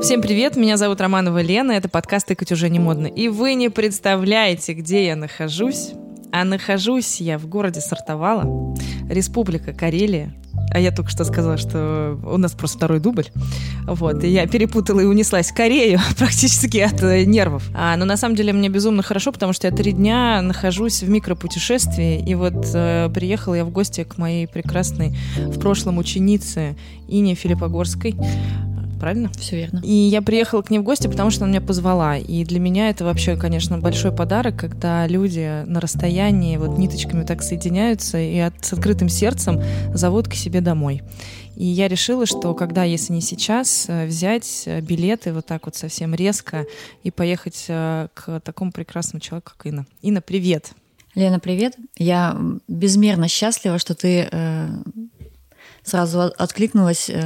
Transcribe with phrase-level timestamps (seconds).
[0.00, 3.08] Всем привет, меня зовут Романова Лена, это подкаст «Тыкать уже не модно».
[3.08, 5.90] И вы не представляете, где я нахожусь.
[6.30, 8.76] А нахожусь я в городе Сартовала,
[9.10, 10.32] Республика Карелия.
[10.70, 13.26] А я только что сказала, что у нас просто второй дубль.
[13.86, 17.64] Вот, и я перепутала и унеслась в Корею практически от э, нервов.
[17.74, 21.08] А, но на самом деле мне безумно хорошо, потому что я три дня нахожусь в
[21.08, 22.22] микропутешествии.
[22.24, 26.76] И вот э, приехала я в гости к моей прекрасной в прошлом ученице
[27.08, 28.14] Ине Филиппогорской
[28.98, 29.30] правильно?
[29.38, 29.80] Все верно.
[29.84, 32.16] И я приехала к ней в гости, потому что она меня позвала.
[32.16, 37.42] И для меня это вообще, конечно, большой подарок, когда люди на расстоянии вот ниточками так
[37.42, 39.62] соединяются и от, с открытым сердцем
[39.94, 41.02] зовут к себе домой.
[41.56, 45.74] И я решила, что когда, если не сейчас, э, взять э, билеты вот так вот
[45.74, 46.66] совсем резко
[47.02, 49.84] и поехать э, к такому прекрасному человеку, как Инна.
[50.00, 50.72] Инна, привет!
[51.16, 51.74] Лена, привет.
[51.96, 52.38] Я
[52.68, 54.28] безмерно счастлива, что ты
[55.88, 57.20] сразу откликнулась э,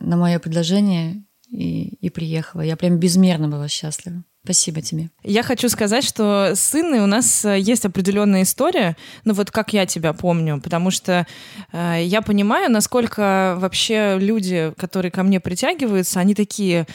[0.00, 2.62] на мое предложение и, и приехала.
[2.62, 4.24] Я прям безмерно была счастлива.
[4.44, 5.08] Спасибо тебе.
[5.22, 8.94] Я хочу сказать, что с Инной у нас э, есть определенная история,
[9.24, 11.26] ну вот как я тебя помню, потому что
[11.72, 16.86] э, я понимаю, насколько вообще люди, которые ко мне притягиваются, они такие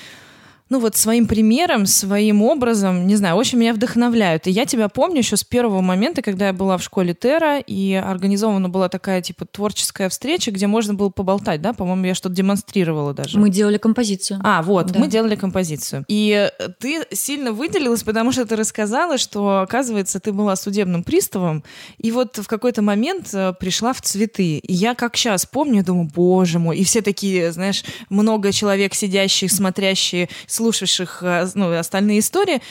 [0.69, 4.47] ну вот своим примером, своим образом, не знаю, очень меня вдохновляют.
[4.47, 7.93] И я тебя помню еще с первого момента, когда я была в школе Тера, и
[7.93, 13.13] организована была такая типа творческая встреча, где можно было поболтать, да, по-моему, я что-то демонстрировала
[13.13, 13.39] даже.
[13.39, 14.39] Мы делали композицию.
[14.43, 14.99] А, вот, да.
[14.99, 16.05] мы делали композицию.
[16.07, 21.63] И ты сильно выделилась, потому что ты рассказала, что, оказывается, ты была судебным приставом,
[21.97, 24.57] и вот в какой-то момент э, пришла в цветы.
[24.57, 29.51] И я как сейчас помню, думаю, боже мой, и все такие, знаешь, много человек сидящих,
[29.51, 30.29] смотрящие,
[30.59, 32.61] слушавших э, ну, остальные истории,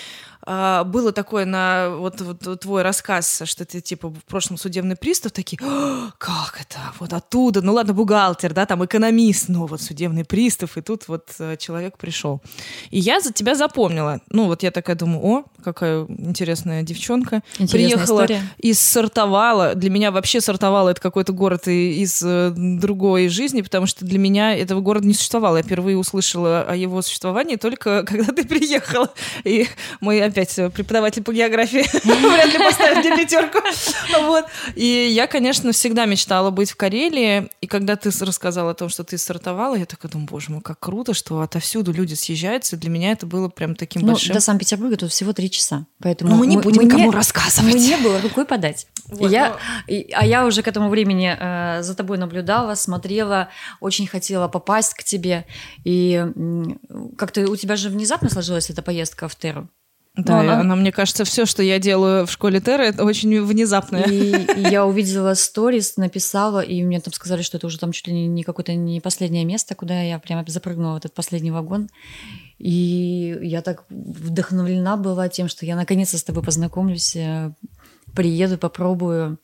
[0.50, 5.32] а, было такое на вот, вот твой рассказ, что ты типа в прошлом судебный пристав,
[5.32, 10.78] такие, как это, вот оттуда, ну ладно, бухгалтер, да, там экономист, но вот судебный пристав,
[10.78, 12.40] и тут вот э, человек пришел.
[12.88, 14.22] И я за тебя запомнила.
[14.30, 17.42] Ну вот я такая думаю, о, какая интересная девчонка.
[17.58, 18.42] Интересная Приехала история.
[18.56, 19.74] из Сортовала.
[19.74, 24.56] Для меня вообще Сортовала это какой-то город из э, другой жизни, потому что для меня
[24.56, 25.58] этого города не существовало.
[25.58, 29.12] Я впервые услышала о его существовании только когда ты приехала.
[29.44, 29.66] И
[30.00, 33.58] мы опять опять э, преподаватель по географии вряд ли поставит мне пятерку.
[34.22, 34.46] Вот.
[34.74, 37.48] И я, конечно, всегда мечтала быть в Карелии.
[37.60, 40.78] И когда ты рассказала о том, что ты стартовала, я такая думаю, боже мой, как
[40.78, 42.76] круто, что отовсюду люди съезжаются.
[42.76, 44.34] Для меня это было прям таким ну, большим...
[44.34, 45.86] До Санкт-Петербурга тут всего три часа.
[46.00, 47.74] Поэтому Но мы не мы, будем мы никому не, рассказывать.
[47.74, 48.86] Мне было рукой подать.
[49.08, 49.58] Вот, я, но...
[49.94, 53.48] и, а я уже к этому времени э, за тобой наблюдала, смотрела,
[53.80, 55.46] очень хотела попасть к тебе.
[55.84, 56.24] И
[57.16, 59.68] как-то у тебя же внезапно сложилась эта поездка в Теру.
[60.16, 60.60] Да, она...
[60.60, 64.02] она, мне кажется, все, что я делаю в школе Терра, это очень внезапное.
[64.04, 68.08] И, и я увидела сторис, написала, и мне там сказали, что это уже там чуть
[68.08, 71.88] ли не какое-то не последнее место, куда я прямо запрыгнула в этот последний вагон.
[72.58, 77.52] И я так вдохновлена была тем, что я наконец-то с тобой познакомлюсь, э,
[78.14, 79.38] приеду, попробую.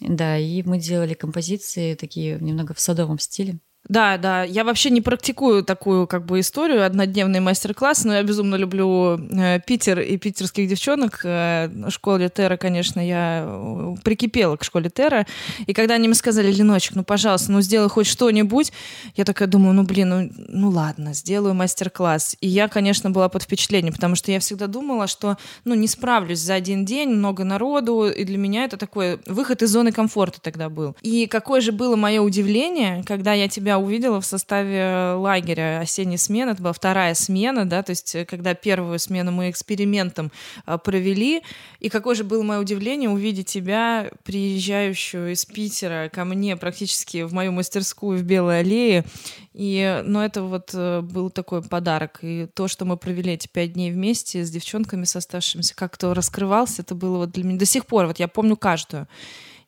[0.00, 3.60] Да, и мы делали композиции такие немного в садовом стиле.
[3.88, 4.42] Да, да.
[4.42, 9.60] Я вообще не практикую такую как бы историю, однодневный мастер-класс, но я безумно люблю э,
[9.60, 11.20] Питер и питерских девчонок.
[11.24, 15.26] Э, школе Терра, конечно, я э, прикипела к школе Терра.
[15.66, 18.72] И когда они мне сказали, Леночек, ну, пожалуйста, ну, сделай хоть что-нибудь,
[19.14, 22.36] я такая думаю, ну, блин, ну, ну ладно, сделаю мастер-класс.
[22.40, 26.40] И я, конечно, была под впечатлением, потому что я всегда думала, что, ну, не справлюсь
[26.40, 30.68] за один день, много народу, и для меня это такой выход из зоны комфорта тогда
[30.68, 30.96] был.
[31.02, 36.50] И какое же было мое удивление, когда я тебя увидела в составе лагеря осенней смены.
[36.50, 40.32] Это была вторая смена, да, то есть э, когда первую смену мы экспериментом
[40.64, 41.42] а, провели.
[41.80, 47.32] И какое же было мое удивление увидеть тебя, приезжающую из Питера ко мне практически в
[47.32, 49.04] мою мастерскую в Белой аллее.
[49.52, 52.18] И, ну, это вот э, был такой подарок.
[52.22, 56.82] И то, что мы провели эти пять дней вместе с девчонками, с оставшимися, как-то раскрывался,
[56.82, 59.06] это было вот для меня до сих пор, вот я помню каждую.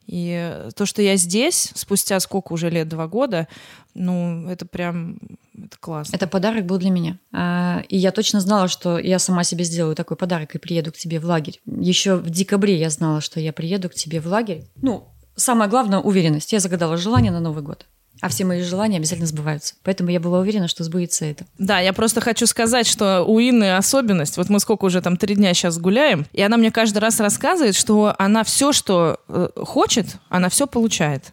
[0.08, 3.46] И то, что я здесь, спустя сколько уже лет, два года,
[3.94, 5.18] ну, это прям
[5.54, 6.16] это классно.
[6.16, 7.18] Это подарок был для меня.
[7.32, 10.96] А, и я точно знала, что я сама себе сделаю такой подарок и приеду к
[10.96, 11.60] тебе в лагерь.
[11.66, 14.64] Еще в декабре я знала, что я приеду к тебе в лагерь.
[14.76, 16.52] Ну, самое главное– уверенность.
[16.52, 17.86] Я загадала желание на Новый год.
[18.20, 19.74] А все мои желания обязательно сбываются.
[19.84, 21.46] Поэтому я была уверена, что сбудется это.
[21.58, 24.36] Да, я просто хочу сказать, что у Инны особенность.
[24.36, 27.74] Вот мы сколько уже там три дня сейчас гуляем, и она мне каждый раз рассказывает,
[27.74, 31.24] что она все, что э, хочет, она все получает.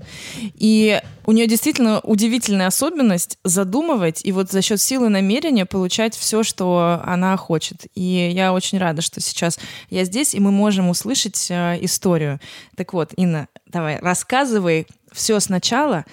[0.55, 6.43] И у нее действительно удивительная особенность задумывать и вот за счет силы намерения получать все,
[6.43, 7.87] что она хочет.
[7.95, 9.59] И я очень рада, что сейчас
[9.89, 12.39] я здесь, и мы можем услышать э, историю.
[12.75, 16.05] Так вот, Инна, давай, рассказывай все сначала,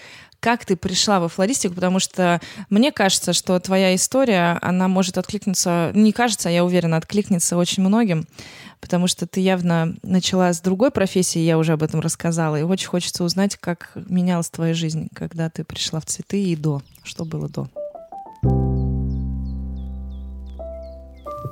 [0.43, 5.93] как ты пришла во флористику, потому что мне кажется, что твоя история, она может откликнуться,
[5.95, 8.27] не кажется, а я уверена, откликнется очень многим,
[8.81, 12.89] потому что ты явно начала с другой профессии, я уже об этом рассказала, и очень
[12.89, 17.49] хочется узнать, как менялась твоя жизнь, когда ты пришла в цветы и до, что было
[17.49, 17.69] до.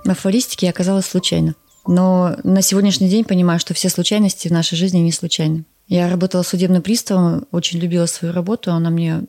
[0.05, 1.55] На флористике я оказалась случайно.
[1.87, 5.65] Но на сегодняшний день понимаю, что все случайности в нашей жизни не случайны.
[5.91, 9.25] Я работала судебным приставом, очень любила свою работу, она мне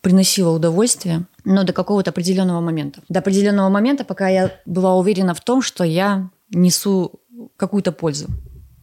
[0.00, 3.02] приносила удовольствие, но до какого-то определенного момента.
[3.08, 7.20] До определенного момента, пока я была уверена в том, что я несу
[7.56, 8.28] какую-то пользу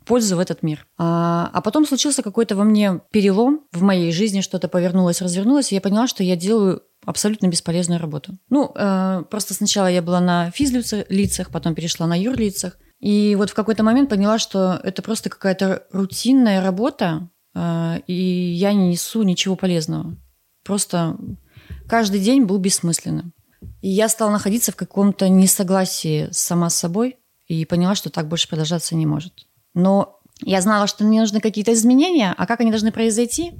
[0.03, 0.85] пользу в этот мир.
[0.97, 5.75] А, а потом случился какой-то во мне перелом в моей жизни, что-то повернулось, развернулось, и
[5.75, 8.33] я поняла, что я делаю абсолютно бесполезную работу.
[8.49, 12.77] Ну, э, просто сначала я была на физлицах, потом перешла на юрлицах.
[13.01, 18.73] И вот в какой-то момент поняла, что это просто какая-то рутинная работа, э, и я
[18.73, 20.15] не несу ничего полезного.
[20.63, 21.17] Просто
[21.89, 23.33] каждый день был бессмысленным.
[23.81, 27.17] И я стала находиться в каком-то несогласии сама с собой
[27.47, 29.47] и поняла, что так больше продолжаться не может.
[29.73, 33.53] Но я знала, что мне нужны какие-то изменения, а как они должны произойти,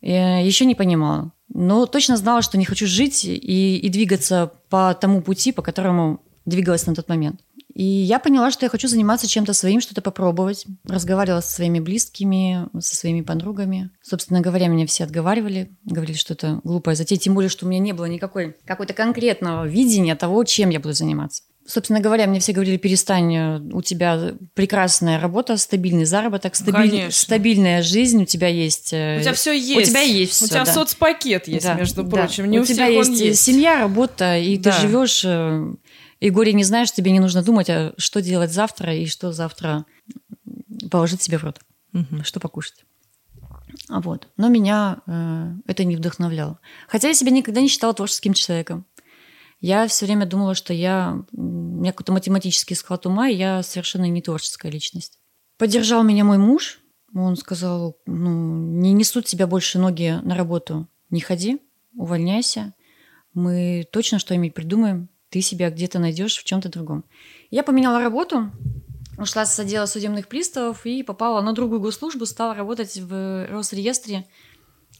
[0.00, 1.32] еще не понимала.
[1.48, 6.20] Но точно знала, что не хочу жить и, и двигаться по тому пути, по которому
[6.46, 7.40] двигалась на тот момент.
[7.80, 10.66] И я поняла, что я хочу заниматься чем-то своим, что-то попробовать.
[10.86, 13.88] Разговаривала со своими близкими, со своими подругами.
[14.02, 17.80] Собственно говоря, меня все отговаривали, говорили, что это глупая затея, тем более, что у меня
[17.80, 21.42] не было никакой какой-то конкретного видения того, чем я буду заниматься.
[21.66, 27.12] Собственно говоря, мне все говорили, перестань, э, у тебя прекрасная работа, стабильный заработок, стабиль...
[27.12, 28.92] стабильная жизнь, у тебя есть...
[28.92, 29.88] Э, у тебя все есть.
[29.88, 30.72] У тебя есть все, У тебя да.
[30.72, 32.44] соцпакет есть, да, между прочим.
[32.44, 32.50] Да.
[32.50, 34.72] Не у, у тебя есть, есть семья, работа, и да.
[34.72, 35.72] ты живешь, э,
[36.20, 39.86] и горе не знаешь, тебе не нужно думать, а что делать завтра и что завтра
[40.90, 41.60] положить себе в рот,
[41.92, 42.22] угу.
[42.22, 42.84] что покушать.
[43.88, 44.28] Вот.
[44.36, 46.58] Но меня э, это не вдохновляло.
[46.88, 48.86] Хотя я себя никогда не считала творческим человеком.
[49.60, 51.22] Я все время думала, что я...
[51.32, 55.18] У меня какой-то математический склад ума, и я совершенно не творческая личность.
[55.58, 56.80] Поддержал меня мой муж.
[57.14, 60.88] Он сказал, ну, не несут тебя больше ноги на работу.
[61.10, 61.60] Не ходи,
[61.94, 62.74] увольняйся.
[63.34, 65.08] Мы точно что-нибудь придумаем.
[65.30, 67.04] Ты себя где-то найдешь в чем-то другом.
[67.50, 68.50] Я поменяла работу,
[69.16, 74.26] ушла с отдела судебных приставов и попала на другую госслужбу, стала работать в Росреестре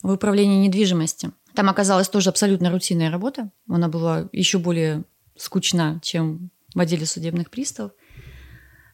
[0.02, 1.32] в управлении недвижимости.
[1.54, 3.50] Там оказалась тоже абсолютно рутинная работа.
[3.68, 5.04] Она была еще более
[5.36, 7.92] скучна, чем в отделе судебных приставов.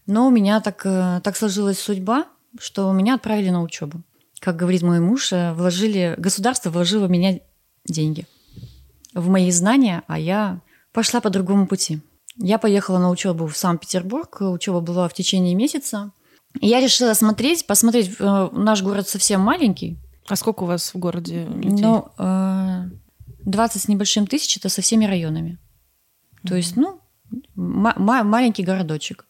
[0.06, 2.27] Но у меня так, э, так сложилась судьба,
[2.59, 4.03] что меня отправили на учебу.
[4.41, 7.41] Как говорит мой муж, э, вложили, государство вложило в меня
[7.85, 8.27] деньги,
[9.12, 10.61] в мои знания, а я
[10.96, 12.00] пошла по другому пути.
[12.38, 14.38] Я поехала на учебу в Санкт-Петербург.
[14.40, 16.10] Учеба была в течение месяца.
[16.58, 18.16] И я решила смотреть, посмотреть.
[18.19, 21.84] Э, наш город совсем маленький, а сколько у вас в городе людей?
[21.84, 25.58] Ну, 20 э, с небольшим тысяч это со всеми районами.
[26.46, 26.56] То mm-hmm.
[26.56, 26.99] есть, ну,
[27.54, 29.26] маленький городочек.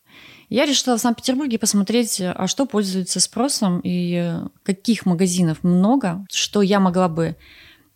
[0.48, 6.78] Я решила в Санкт-Петербурге посмотреть, а что пользуется спросом и каких магазинов много, что я
[6.78, 7.36] могла бы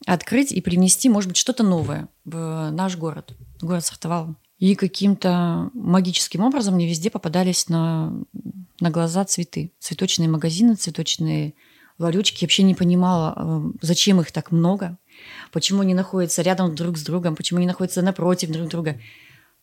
[0.07, 4.35] открыть и принести, может быть, что-то новое в наш город, город Сартовал.
[4.59, 8.13] И каким-то магическим образом мне везде попадались на,
[8.79, 9.73] на глаза цветы.
[9.79, 11.55] Цветочные магазины, цветочные
[11.99, 12.43] ларючки.
[12.43, 14.99] Я вообще не понимала, э, зачем их так много,
[15.51, 19.01] почему они находятся рядом друг с другом, почему они находятся напротив друг друга.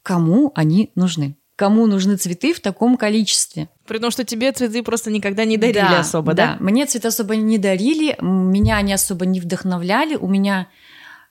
[0.02, 1.36] Кому они нужны?
[1.58, 3.68] Кому нужны цветы в таком количестве?
[3.88, 6.58] При том, что тебе цветы просто никогда не дарили да, особо, да?
[6.60, 10.16] Да, мне цветы особо не дарили, меня они особо не вдохновляли.
[10.16, 10.68] У меня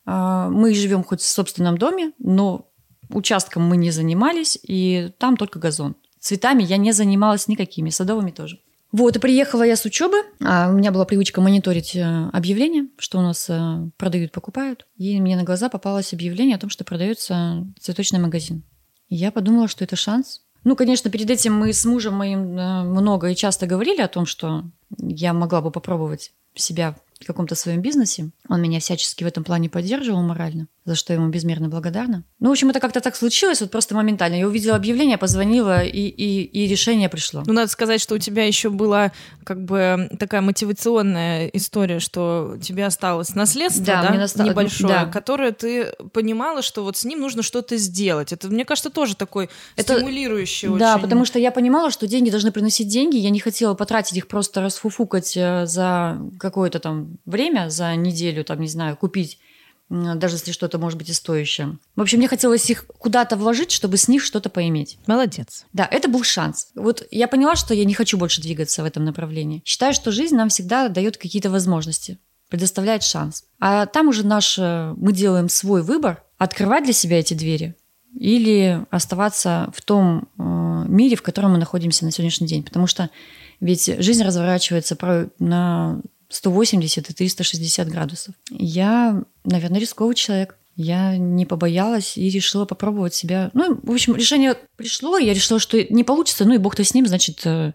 [0.04, 2.68] э, мы живем хоть в собственном доме, но
[3.09, 5.95] участком мы не занимались, и там только газон.
[6.18, 8.59] Цветами я не занималась никакими, садовыми тоже.
[8.90, 10.16] Вот, и приехала я с учебы.
[10.45, 14.87] А у меня была привычка мониторить э, объявления, что у нас э, продают, покупают.
[14.97, 18.64] И мне на глаза попалось объявление о том, что продается цветочный магазин.
[19.08, 20.42] Я подумала, что это шанс.
[20.64, 24.26] Ну, конечно, перед этим мы с мужем моим э, много и часто говорили о том,
[24.26, 24.64] что
[24.98, 28.30] я могла бы попробовать себя в каком-то своем бизнесе.
[28.48, 32.22] Он меня всячески в этом плане поддерживал морально, за что ему безмерно благодарна.
[32.38, 34.36] Ну, в общем, это как-то так случилось, вот просто моментально.
[34.36, 37.42] Я увидела объявление, позвонила, и, и, и решение пришло.
[37.44, 39.10] Ну, надо сказать, что у тебя еще была
[39.44, 44.14] как бы такая мотивационная история, что тебе осталось наследство, да, да?
[44.14, 44.44] Наста...
[44.44, 45.04] небольшое, да.
[45.06, 48.32] которое ты понимала, что вот с ним нужно что-то сделать.
[48.32, 49.96] Это, мне кажется, тоже такой это...
[49.96, 51.02] стимулирующий Да, очень.
[51.02, 53.16] потому что я понимала, что деньги должны приносить деньги.
[53.16, 58.60] Я не хотела потратить их просто расфуфукать э, за какое-то там время за неделю, там,
[58.60, 59.40] не знаю, купить
[59.88, 61.78] даже если что-то может быть и стоящее.
[61.94, 64.98] В общем, мне хотелось их куда-то вложить, чтобы с них что-то поиметь.
[65.06, 65.64] Молодец.
[65.72, 66.68] Да, это был шанс.
[66.74, 69.62] Вот я поняла, что я не хочу больше двигаться в этом направлении.
[69.64, 72.18] Считаю, что жизнь нам всегда дает какие-то возможности.
[72.48, 73.42] предоставляет шанс.
[73.58, 77.74] А там уже наш, э, мы делаем свой выбор, открывать для себя эти двери
[78.14, 80.42] или оставаться в том э,
[80.86, 82.62] мире, в котором мы находимся на сегодняшний день.
[82.62, 83.10] Потому что
[83.58, 84.96] ведь жизнь разворачивается
[85.40, 88.34] на 180 и 360 градусов.
[88.50, 90.56] Я, наверное, рисковый человек.
[90.74, 93.50] Я не побоялась и решила попробовать себя.
[93.54, 97.06] Ну, в общем, решение пришло, я решила, что не получится, ну и бог-то с ним,
[97.06, 97.72] значит, э,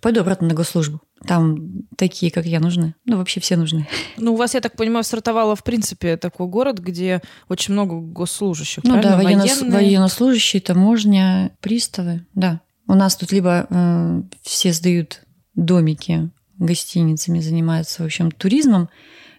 [0.00, 1.02] пойду обратно на госслужбу.
[1.26, 2.94] Там такие, как я, нужны.
[3.04, 3.86] Ну, вообще все нужны.
[4.16, 8.84] Ну, у вас, я так понимаю, стартовало, в принципе, такой город, где очень много госслужащих,
[8.84, 9.70] Ну да, военно- Военные.
[9.72, 12.60] военнослужащие, таможня, приставы, да.
[12.86, 15.22] У нас тут либо э, все сдают
[15.54, 18.88] домики гостиницами, занимаются, в общем, туризмом,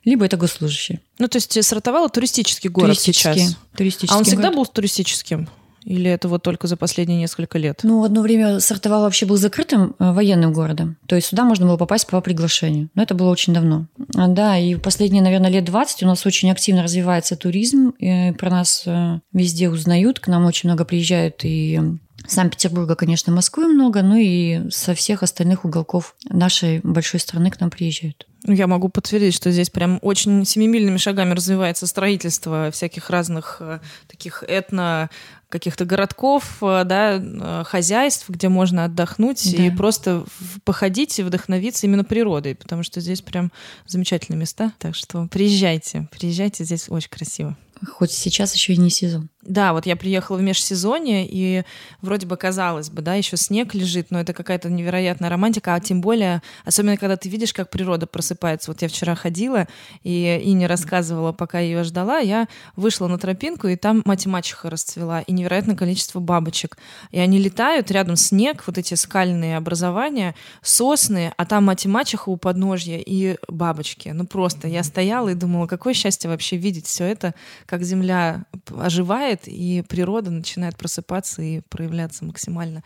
[0.05, 1.01] либо это госслужащие.
[1.19, 3.57] Ну, то есть стартовало туристический город Туристический- сейчас.
[3.75, 4.55] туристический А он всегда город.
[4.55, 5.50] был туристическим?
[5.83, 7.81] Или это вот только за последние несколько лет?
[7.83, 10.97] Ну, одно время Сартовал вообще был закрытым э, военным городом.
[11.07, 12.89] То есть сюда можно было попасть по приглашению.
[12.95, 13.85] Но это было очень давно.
[14.15, 17.89] А, Да, и последние, наверное, лет 20 у нас очень активно развивается туризм.
[18.00, 20.19] И про нас э, везде узнают.
[20.19, 21.79] К нам очень много приезжают и
[22.27, 27.69] Санкт-Петербурга, конечно, Москвы много, но и со всех остальных уголков нашей большой страны к нам
[27.69, 28.25] приезжают.
[28.47, 33.79] Ну, я могу подтвердить, что здесь прям очень семимильными шагами развивается строительство всяких разных э,
[34.07, 35.09] таких этно
[35.49, 39.75] каких-то городков, э, да, э, хозяйств, где можно отдохнуть и Да.
[39.75, 43.51] просто в- походить и вдохновиться именно природой, потому что здесь прям
[43.87, 44.73] замечательные места.
[44.79, 47.57] Так что приезжайте, приезжайте, здесь очень красиво.
[47.87, 49.29] Хоть сейчас еще и не сезон.
[49.45, 51.63] Да, вот я приехала в межсезонье, и
[52.01, 56.01] вроде бы казалось бы, да, еще снег лежит, но это какая-то невероятная романтика, а тем
[56.01, 58.71] более, особенно когда ты видишь, как природа просыпается.
[58.71, 59.67] Вот я вчера ходила
[60.03, 64.29] и, и не рассказывала, пока ее ждала, я вышла на тропинку, и там мать и
[64.29, 66.77] мачеха расцвела, и невероятное количество бабочек.
[67.11, 70.33] И они летают, рядом снег, вот эти скальные образования,
[70.63, 74.09] сосны, а там мать и мачеха у подножья и бабочки.
[74.09, 77.35] Ну просто я стояла и думала, какое счастье вообще видеть все это,
[77.67, 82.84] как земля оживает, и природа начинает просыпаться и проявляться максимально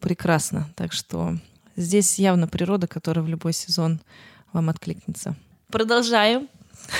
[0.00, 0.68] прекрасно.
[0.76, 1.38] Так что
[1.76, 4.00] здесь явно природа, которая в любой сезон
[4.52, 5.36] вам откликнется.
[5.70, 6.48] Продолжаем.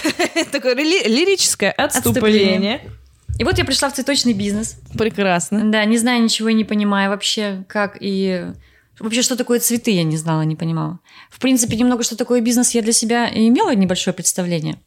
[0.52, 2.90] Такое ли- лирическое отступление.
[3.38, 4.76] И вот я пришла в цветочный бизнес.
[4.96, 5.70] Прекрасно.
[5.70, 8.52] Да, не знаю ничего и не понимаю вообще, как и...
[9.00, 11.00] Вообще, что такое цветы, я не знала, не понимала.
[11.28, 14.78] В принципе, немного, что такое бизнес, я для себя имела небольшое представление.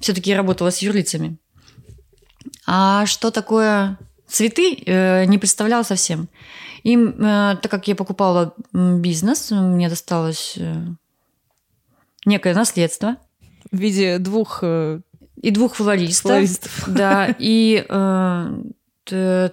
[0.00, 1.38] Все-таки я работала с юрлицами.
[2.66, 6.28] А что такое цветы, э, не представляла совсем.
[6.82, 10.74] И э, так как я покупала бизнес, мне досталось э,
[12.24, 13.16] некое наследство
[13.70, 15.00] В виде двух э,
[15.42, 16.30] и двух флористов.
[16.30, 16.84] флористов.
[16.86, 18.62] Да, и э,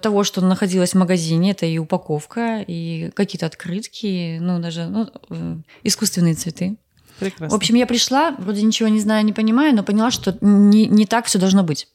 [0.01, 5.57] того, что находилось в магазине, это и упаковка, и какие-то открытки, ну, даже ну, э,
[5.83, 6.77] искусственные цветы.
[7.19, 7.49] Прекрасно.
[7.49, 11.05] В общем, я пришла, вроде ничего не знаю, не понимаю, но поняла, что не, не
[11.05, 11.87] так все должно быть.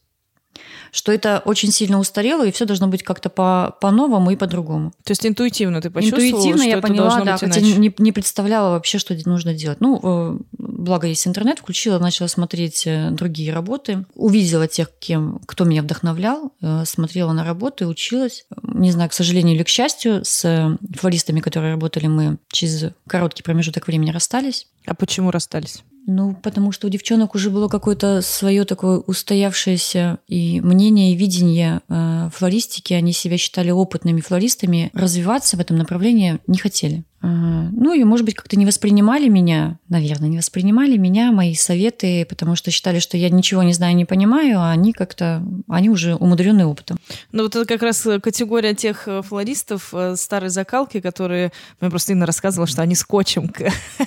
[0.91, 4.91] Что это очень сильно устарело, и все должно быть как-то по- по-новому и по-другому.
[5.03, 8.71] То есть интуитивно ты почувствовала, Интуитивно что я это поняла, да, хотя не, не представляла
[8.71, 9.81] вообще, что нужно делать.
[9.81, 15.65] Ну, э, благо есть интернет, включила, начала смотреть э, другие работы, увидела тех, кем, кто
[15.65, 18.45] меня вдохновлял, э, смотрела на работы, училась.
[18.63, 23.87] Не знаю, к сожалению или к счастью, с флористами, которые работали, мы через короткий промежуток
[23.87, 24.67] времени расстались.
[24.85, 25.83] А почему расстались?
[26.11, 31.81] Ну, потому что у девчонок уже было какое-то свое такое устоявшееся и мнение, и видение
[31.87, 32.93] э, флористики.
[32.93, 34.89] Они себя считали опытными флористами.
[34.93, 37.03] Развиваться в этом направлении не хотели.
[37.21, 42.55] Ну и, может быть, как-то не воспринимали меня, наверное, не воспринимали меня, мои советы, потому
[42.55, 46.65] что считали, что я ничего не знаю, не понимаю, а они как-то, они уже умудренные
[46.65, 46.97] опытом.
[47.33, 51.51] Ну, вот это как раз э, категория тех э, флористов э, старой закалки, которые...
[51.81, 53.51] Мне просто Инна рассказывала, что они скотчем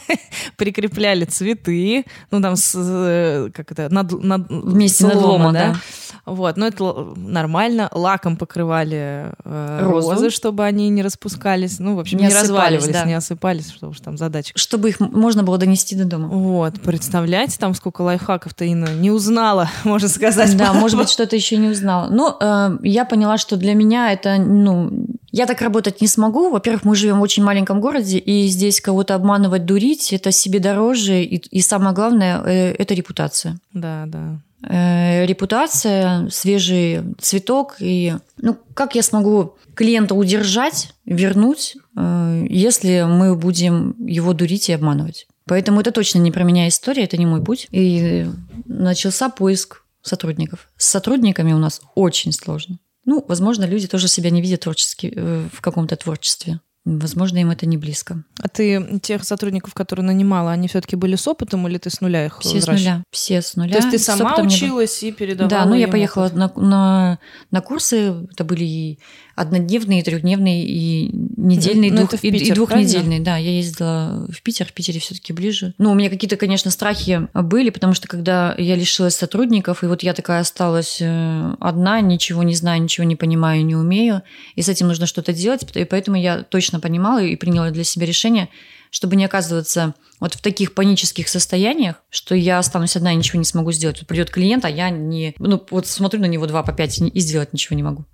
[0.56, 5.72] прикрепляли цветы, ну, там, с, как это, над, над- Вместе слома, надлома, да?
[5.72, 5.76] да.
[6.24, 7.88] Вот, но это л- нормально.
[7.92, 10.10] Лаком покрывали Розу.
[10.10, 11.78] розы, чтобы они не распускались.
[11.78, 13.01] Ну, в общем, не, Не разваливались, да.
[13.06, 14.58] Не осыпались, что уж там задачка.
[14.58, 16.28] Чтобы их можно было донести до дома.
[16.28, 20.56] Вот, представляете, там сколько лайфхаков-то Инна не узнала, можно сказать.
[20.56, 22.08] Да, может быть, что-то еще не узнала.
[22.08, 26.50] Но э, я поняла, что для меня это, ну, я так работать не смогу.
[26.50, 31.22] Во-первых, мы живем в очень маленьком городе, и здесь кого-то обманывать, дурить, это себе дороже,
[31.22, 33.58] и, и самое главное, э, это репутация.
[33.72, 34.38] Да, да.
[34.68, 43.34] Э, репутация, свежий цветок, и, ну, как я смогу клиента удержать, вернуть, э, если мы
[43.34, 45.26] будем его дурить и обманывать.
[45.46, 47.66] Поэтому это точно не про меня история, это не мой путь.
[47.72, 48.26] И
[48.66, 50.68] начался поиск сотрудников.
[50.76, 52.78] С сотрудниками у нас очень сложно.
[53.04, 56.60] Ну, возможно, люди тоже себя не видят творчески, э, в каком-то творчестве.
[56.84, 58.24] Возможно, им это не близко.
[58.40, 62.26] А ты тех сотрудников, которые нанимала, они все-таки были с опытом или ты с нуля
[62.26, 63.02] их Все с нуля.
[63.10, 63.72] Все с нуля.
[63.72, 66.36] То есть ты сама училась и передавала Да, ну я поехала опыт?
[66.36, 67.18] на, на,
[67.50, 68.98] на курсы, это были и
[69.34, 73.20] однодневные, и трехдневные, и недельные, Ну, двух- это в и, и Питер, двухнедельные.
[73.20, 75.74] Да, я ездила в Питер, в Питере все-таки ближе.
[75.78, 80.02] Ну, у меня какие-то, конечно, страхи были, потому что когда я лишилась сотрудников, и вот
[80.02, 84.22] я такая осталась э, одна, ничего не знаю, ничего не понимаю, не умею,
[84.54, 88.06] и с этим нужно что-то делать, и поэтому я точно понимала и приняла для себя
[88.06, 88.48] решение,
[88.92, 93.44] чтобы не оказываться вот в таких панических состояниях, что я останусь одна и ничего не
[93.46, 93.98] смогу сделать.
[93.98, 95.34] Вот придет клиент, а я не...
[95.38, 98.04] Ну, вот смотрю на него два по пять и сделать ничего не могу.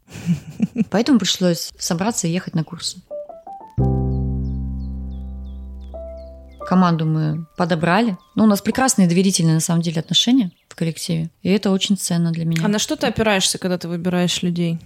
[0.91, 3.03] Поэтому пришлось собраться и ехать на курсы.
[6.61, 8.17] Команду мы подобрали.
[8.37, 11.31] Ну, у нас прекрасные доверительные, на самом деле, отношения в коллективе.
[11.43, 12.65] И это очень ценно для меня.
[12.65, 14.79] А на что ты опираешься, когда ты выбираешь людей?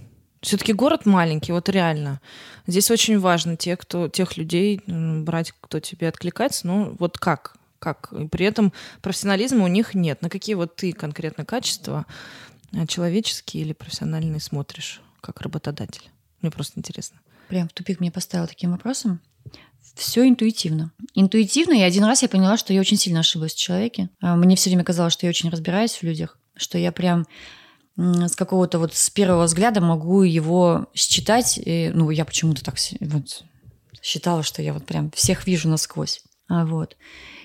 [0.43, 2.19] Все-таки город маленький, вот реально.
[2.67, 6.67] Здесь очень важно те, кто, тех людей брать, кто тебе откликается.
[6.67, 7.55] Ну, вот как?
[7.79, 8.11] Как?
[8.11, 10.21] И при этом профессионализма у них нет.
[10.21, 12.05] На какие вот ты конкретно качества,
[12.73, 16.09] э, человеческие или профессиональные, смотришь как работодатель?
[16.41, 17.19] Мне просто интересно.
[17.47, 19.21] Прям в тупик меня поставил таким вопросом.
[19.95, 20.91] Все интуитивно.
[21.13, 24.09] Интуитивно, и один раз я поняла, что я очень сильно ошиблась в человеке.
[24.21, 27.25] А, Мне все время казалось, что я очень разбираюсь в людях, что я прям
[27.95, 31.59] с какого-то вот с первого взгляда могу его считать.
[31.63, 33.43] И, ну, я почему-то так вот
[34.01, 36.23] считала, что я вот прям всех вижу насквозь.
[36.49, 36.97] А, вот.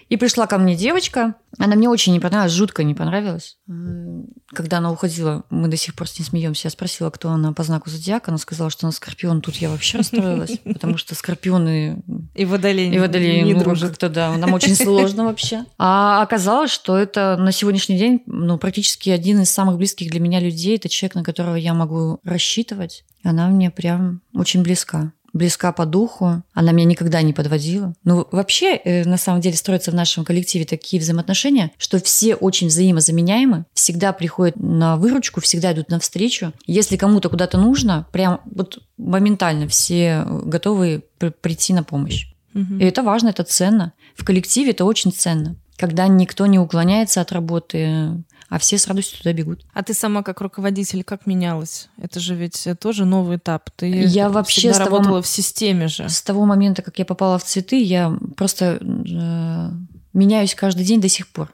[0.09, 3.59] И пришла ко мне девочка, она мне очень не понравилась, жутко не понравилась.
[3.69, 6.67] М, Когда она уходила, мы до сих пор с ней смеемся.
[6.67, 8.31] Я спросила, кто она по знаку зодиака.
[8.31, 9.43] Она сказала, что она скорпион.
[9.43, 12.03] Тут я вообще расстроилась, потому что скорпионы
[12.35, 13.91] И водолей, и водолей, не ну, дружат.
[13.91, 15.65] как-то да, нам очень сложно вообще.
[15.77, 20.41] А оказалось, что это на сегодняшний день ну, практически один из самых близких для меня
[20.41, 20.77] людей.
[20.77, 23.05] Это человек, на которого я могу рассчитывать.
[23.23, 27.95] Она мне прям очень близка близка по духу, она меня никогда не подводила.
[28.05, 32.69] Ну, вообще, э, на самом деле, строятся в нашем коллективе такие взаимоотношения, что все очень
[32.69, 36.53] взаимозаменяемы, всегда приходят на выручку, всегда идут навстречу.
[36.67, 42.27] Если кому-то куда-то нужно, прям вот моментально все готовы пр- прийти на помощь.
[42.55, 42.79] Мгм.
[42.81, 43.93] И это важно, это ценно.
[44.17, 45.57] В коллективе это очень ценно.
[45.79, 49.65] Когда никто не уклоняется от работы, а все с радостью туда бегут.
[49.73, 51.89] А ты сама как руководитель как менялась?
[51.99, 53.71] Это же ведь э, тоже новый этап.
[53.77, 56.09] Ты Я вообще с того работала в системе же.
[56.09, 59.71] С того момента, как я попала в цветы, я просто э,
[60.13, 61.53] меняюсь каждый день до сих пор.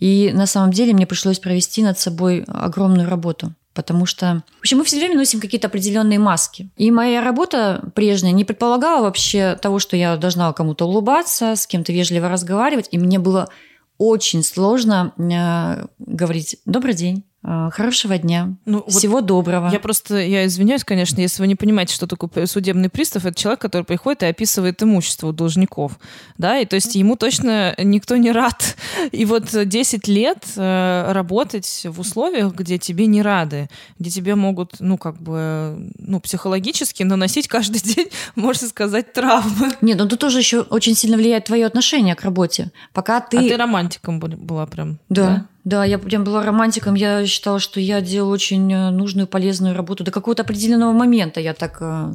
[0.00, 3.54] И на самом деле мне пришлось провести над собой огромную работу.
[3.80, 6.68] Потому что, в общем, мы все время носим какие-то определенные маски.
[6.76, 11.90] И моя работа прежняя не предполагала вообще того, что я должна кому-то улыбаться, с кем-то
[11.90, 12.88] вежливо разговаривать.
[12.90, 13.48] И мне было
[13.96, 19.70] очень сложно э, говорить «добрый день», «хорошего дня», Ну, вот «всего доброго».
[19.70, 23.60] Я просто, я извиняюсь, конечно, если вы не понимаете, что такое судебный пристав, это человек,
[23.60, 25.98] который приходит и описывает имущество у должников,
[26.36, 28.76] да, и то есть ему точно никто не рад.
[29.12, 34.74] И вот 10 лет э, работать в условиях, где тебе не рады, где тебе могут,
[34.80, 39.72] ну, как бы, ну, психологически наносить каждый день, можно сказать, травмы.
[39.80, 42.70] Нет, ну тут тоже еще очень сильно влияет твое отношение к работе.
[42.92, 43.38] Пока ты...
[43.38, 44.98] А ты романтиком была прям.
[45.08, 46.94] Да, да, я прям была романтиком.
[46.94, 50.04] Я считала, что я делала очень э, нужную, полезную работу.
[50.04, 52.14] До какого-то определенного момента я так э,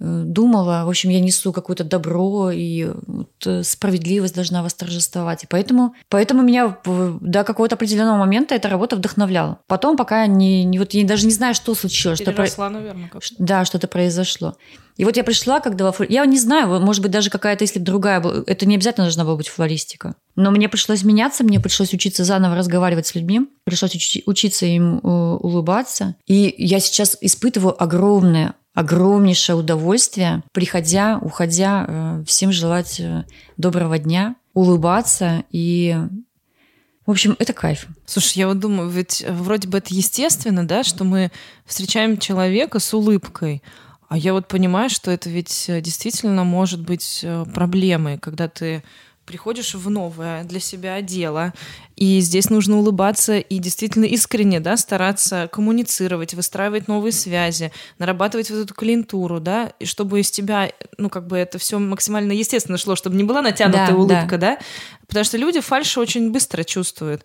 [0.00, 0.84] думала.
[0.84, 5.44] В общем, я несу какое-то добро, и вот, э, справедливость должна восторжествовать.
[5.44, 9.58] И поэтому, поэтому меня до какого-то определенного момента эта работа вдохновляла.
[9.66, 13.22] Потом, пока не, не вот я даже не знаю, что случилось, что Переросла, наверное, как
[13.22, 14.54] Ш- Да, что-то произошло.
[14.96, 17.78] И вот я пришла, когда во флор- Я не знаю, может быть, даже какая-то, если
[17.78, 18.42] бы другая была...
[18.46, 20.14] Это не обязательно должна была быть флористика.
[20.36, 24.98] Но мне пришлось меняться, мне пришлось учиться заново разговаривать с людьми, пришлось учи- учиться им
[24.98, 26.16] э, улыбаться.
[26.26, 33.24] И я сейчас испытываю огромное, огромнейшее удовольствие, приходя, уходя, э, всем желать э,
[33.56, 35.96] доброго дня, улыбаться и...
[37.06, 37.86] В общем, это кайф.
[38.06, 41.32] Слушай, я вот думаю, ведь вроде бы это естественно, да, что мы
[41.64, 43.62] встречаем человека с улыбкой.
[44.08, 48.84] А я вот понимаю, что это ведь э, действительно может быть проблемой, когда ты
[49.30, 51.54] приходишь в новое для себя дело,
[51.94, 58.56] и здесь нужно улыбаться и действительно искренне, да, стараться коммуницировать, выстраивать новые связи, нарабатывать вот
[58.56, 62.96] эту клиентуру, да, и чтобы из тебя, ну, как бы это все максимально естественно шло,
[62.96, 64.58] чтобы не была натянутая Да, улыбка, да,
[65.06, 67.22] потому что люди фальши очень быстро чувствуют.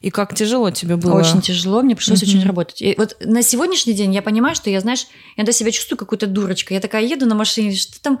[0.00, 1.20] И как тяжело тебе было.
[1.20, 2.30] Очень тяжело, мне пришлось Мгм.
[2.30, 2.82] очень работать.
[2.82, 6.26] И вот на сегодняшний день я понимаю, что я, знаешь, я до себя чувствую какой-то
[6.26, 6.74] дурочкой.
[6.74, 8.18] Я такая еду на машине, что там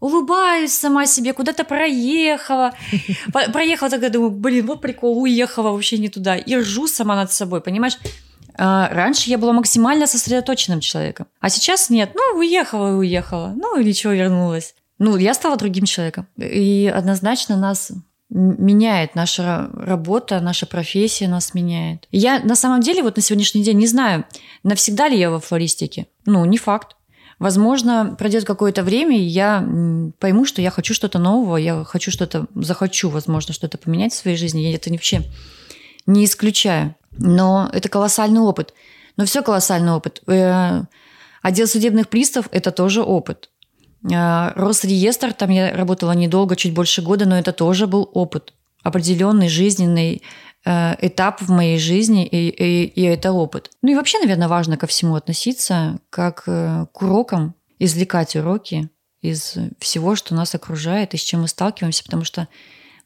[0.00, 2.72] улыбаюсь сама себе, куда-то проехала.
[3.52, 6.36] Проехала тогда, думаю, блин, вот прикол, уехала вообще не туда.
[6.36, 7.98] И ржу сама над собой, понимаешь?
[8.56, 11.26] А, Раньше я была максимально сосредоточенным человеком.
[11.40, 12.10] А сейчас нет.
[12.14, 13.52] Ну, уехала и уехала.
[13.56, 14.74] Ну, или чего вернулась.
[14.98, 16.26] Ну, я стала другим человеком.
[16.36, 17.92] И однозначно нас
[18.30, 22.06] меняет наша работа, наша профессия нас меняет.
[22.10, 24.24] Я на самом деле вот на сегодняшний день не знаю,
[24.64, 26.08] навсегда ли я во флористике.
[26.26, 26.96] Ну, не факт.
[27.38, 29.60] Возможно, пройдет какое-то время, и я
[30.18, 34.36] пойму, что я хочу что-то нового, я хочу что-то, захочу, возможно, что-то поменять в своей
[34.36, 34.60] жизни.
[34.60, 35.22] Я это вообще
[36.06, 36.96] не исключаю.
[37.16, 38.74] Но это колоссальный опыт.
[39.16, 40.22] Но все колоссальный опыт.
[40.26, 40.82] Э,
[41.42, 43.50] отдел судебных приставов– это тоже опыт.
[44.10, 48.52] Э, Росреестр, там я работала недолго, чуть больше года, но это тоже был опыт.
[48.82, 50.22] Определенный жизненный
[50.64, 53.70] э, этап в моей жизни, и, и, и это опыт.
[53.82, 58.88] Ну и вообще, наверное, важно ко всему относиться как к урокам, извлекать уроки
[59.22, 62.48] из всего, что нас окружает и с чем мы сталкиваемся, потому что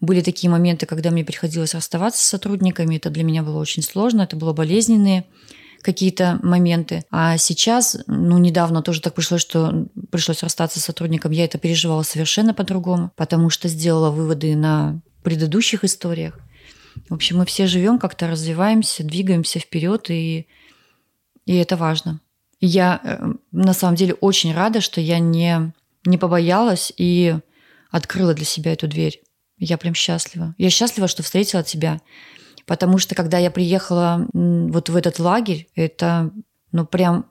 [0.00, 2.96] были такие моменты, когда мне приходилось расставаться с сотрудниками.
[2.96, 5.24] Это для меня было очень сложно, это было болезненные
[5.80, 7.04] какие-то моменты.
[7.10, 11.32] А сейчас, ну, недавно тоже так пришлось, что пришлось расстаться с сотрудником.
[11.32, 16.38] Я это переживала совершенно по-другому, потому что сделала выводы на предыдущих историях.
[17.09, 20.46] В общем, мы все живем, как-то развиваемся, двигаемся вперед, и,
[21.46, 22.20] и это важно.
[22.61, 25.72] Я э, на самом деле очень рада, что я не,
[26.05, 27.37] не побоялась и
[27.90, 29.22] открыла для себя эту дверь.
[29.59, 30.55] Я прям счастлива.
[30.59, 32.00] Я счастлива, что встретила тебя.
[32.66, 36.31] Потому что когда я приехала вот в этот лагерь, это,
[36.70, 37.26] ну, прям...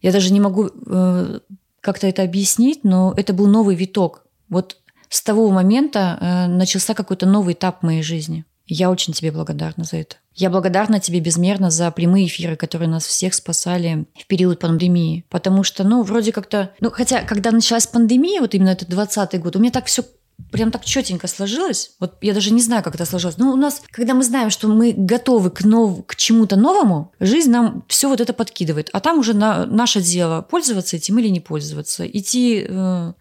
[0.00, 1.40] Я даже не могу э,
[1.80, 4.24] как-то это объяснить, но это был новый виток.
[4.48, 4.76] Вот
[5.08, 8.44] с того момента э, начался какой-то новый этап моей жизни.
[8.68, 10.16] Я очень тебе благодарна за это.
[10.34, 15.24] Я благодарна тебе безмерно за прямые эфиры, которые нас всех спасали в период пандемии.
[15.30, 16.72] Потому что, ну, вроде как-то...
[16.80, 20.04] Ну, хотя, когда началась пандемия, вот именно этот 20 год, у меня так все
[20.52, 21.92] прям так четенько сложилось.
[21.98, 23.38] Вот я даже не знаю, как это сложилось.
[23.38, 26.04] Но у нас, когда мы знаем, что мы готовы к, нов...
[26.06, 28.90] к чему-то новому, жизнь нам все вот это подкидывает.
[28.92, 29.64] А там уже на...
[29.64, 32.06] наше дело пользоваться этим или не пользоваться.
[32.06, 33.12] Идти э,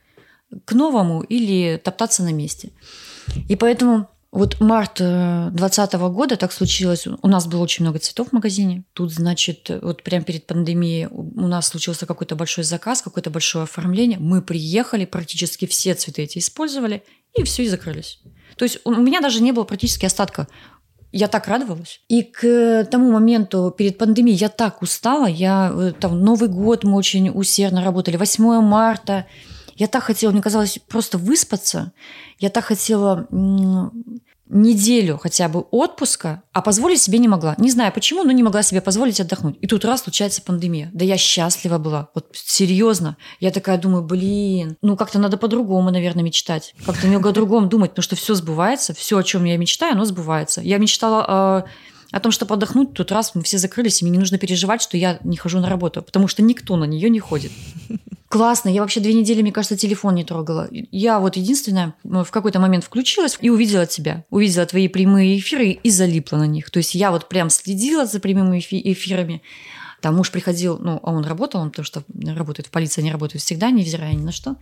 [0.66, 2.72] к новому или топтаться на месте.
[3.48, 7.08] И поэтому вот март 2020 э, года так случилось.
[7.08, 8.84] У нас было очень много цветов в магазине.
[8.94, 14.20] Тут, значит, вот прямо перед пандемией у нас случился какой-то большой заказ, какое-то большое оформление.
[14.20, 17.04] Мы приехали, практически все цветы эти использовали,
[17.36, 18.20] и все, и закрылись.
[18.58, 20.48] То есть у меня даже не было практически остатка.
[21.12, 22.02] Я так радовалась.
[22.08, 25.26] И к тому моменту перед пандемией я так устала.
[25.26, 28.18] Я э, там Новый год мы очень усердно работали.
[28.18, 29.26] 8 марта
[29.78, 31.94] я так хотела, мне казалось, просто выспаться.
[32.40, 33.28] Я так хотела
[34.50, 37.56] неделю хотя бы отпуска, а позволить себе не могла.
[37.58, 39.58] Не знаю почему, но не могла себе позволить отдохнуть.
[39.62, 40.90] И тут раз случается пандемия.
[40.94, 42.10] Да я счастлива была.
[42.16, 43.18] Вот серьезно.
[43.40, 46.74] Я такая думаю, блин, ну как-то надо по-другому, наверное, мечтать.
[46.86, 48.94] Как-то немного по-другому думать, потому что все сбывается.
[48.94, 50.62] Все, о чем я мечтаю, оно сбывается.
[50.62, 51.70] Я мечтала э,
[52.12, 54.98] о том, чтобы отдохнуть, тут раз мы все закрылись, и мне не нужно переживать, что
[54.98, 57.52] я не хожу на работу, потому что никто на нее не ходит.
[58.30, 58.70] Классно.
[58.70, 60.68] Я вообще две недели, мне кажется, телефон не трогала.
[60.72, 64.26] Я вот единственное в какой-то момент включилась и увидела тебя.
[64.30, 66.70] Увидела твои прямые эфиры и залипла на них.
[66.70, 69.42] То есть я вот прям следила за прямыми эфирами.
[70.02, 73.42] Там муж приходил, ну, а он работал, он потому что работает в полиции, они работают
[73.42, 74.58] всегда, невзирая ни на что.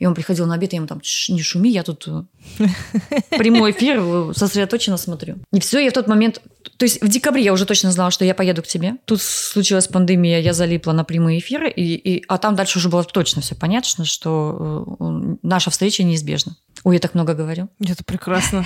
[0.00, 2.24] И он приходил на обед, и я ему там, не шуми, я тут э,
[3.38, 5.36] прямой эфир э, сосредоточенно смотрю.
[5.52, 6.42] И все, я в тот момент...
[6.76, 8.94] То есть в декабре я уже точно знала, что я поеду к тебе.
[9.04, 13.04] Тут случилась пандемия, я залипла на прямые эфиры, и, и, а там дальше уже было
[13.04, 16.56] точно все понятно, что э, наша встреча неизбежна.
[16.82, 17.68] Ой, я так много говорю.
[17.86, 18.64] Это прекрасно.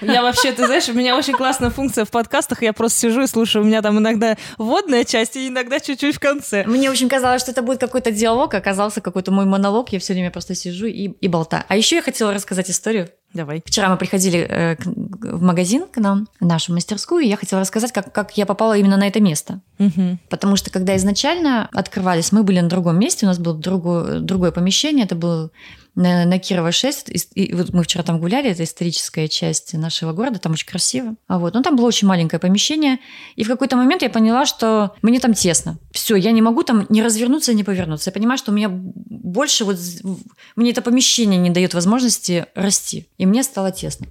[0.00, 2.62] Я вообще, ты знаешь, у меня очень классная функция в подкастах.
[2.62, 3.64] Я просто сижу и слушаю.
[3.64, 6.64] У меня там иногда вводная часть и иногда чуть-чуть в конце.
[6.64, 9.90] Мне очень казалось, что это будет какой-то диалог, оказался какой-то мой монолог.
[9.90, 11.64] Я все время просто сижу и, и болтаю.
[11.66, 13.08] А еще я хотела рассказать историю.
[13.36, 13.62] Давай.
[13.66, 17.60] Вчера мы приходили э, к, в магазин к нам, в нашу мастерскую, и я хотела
[17.60, 19.60] рассказать, как, как я попала именно на это место.
[19.78, 20.18] Угу.
[20.30, 24.52] Потому что когда изначально открывались, мы были на другом месте, у нас было другое, другое
[24.52, 25.50] помещение, это был
[25.96, 27.08] на, на Кирова 6.
[27.08, 31.16] И, и вот мы вчера там гуляли, это историческая часть нашего города, там очень красиво.
[31.26, 32.98] А вот, ну там было очень маленькое помещение.
[33.34, 35.78] И в какой-то момент я поняла, что мне там тесно.
[35.90, 38.10] Все, я не могу там не развернуться, не повернуться.
[38.10, 39.78] Я понимаю, что у меня больше вот...
[40.54, 43.08] Мне это помещение не дает возможности расти.
[43.18, 44.06] И мне стало тесно.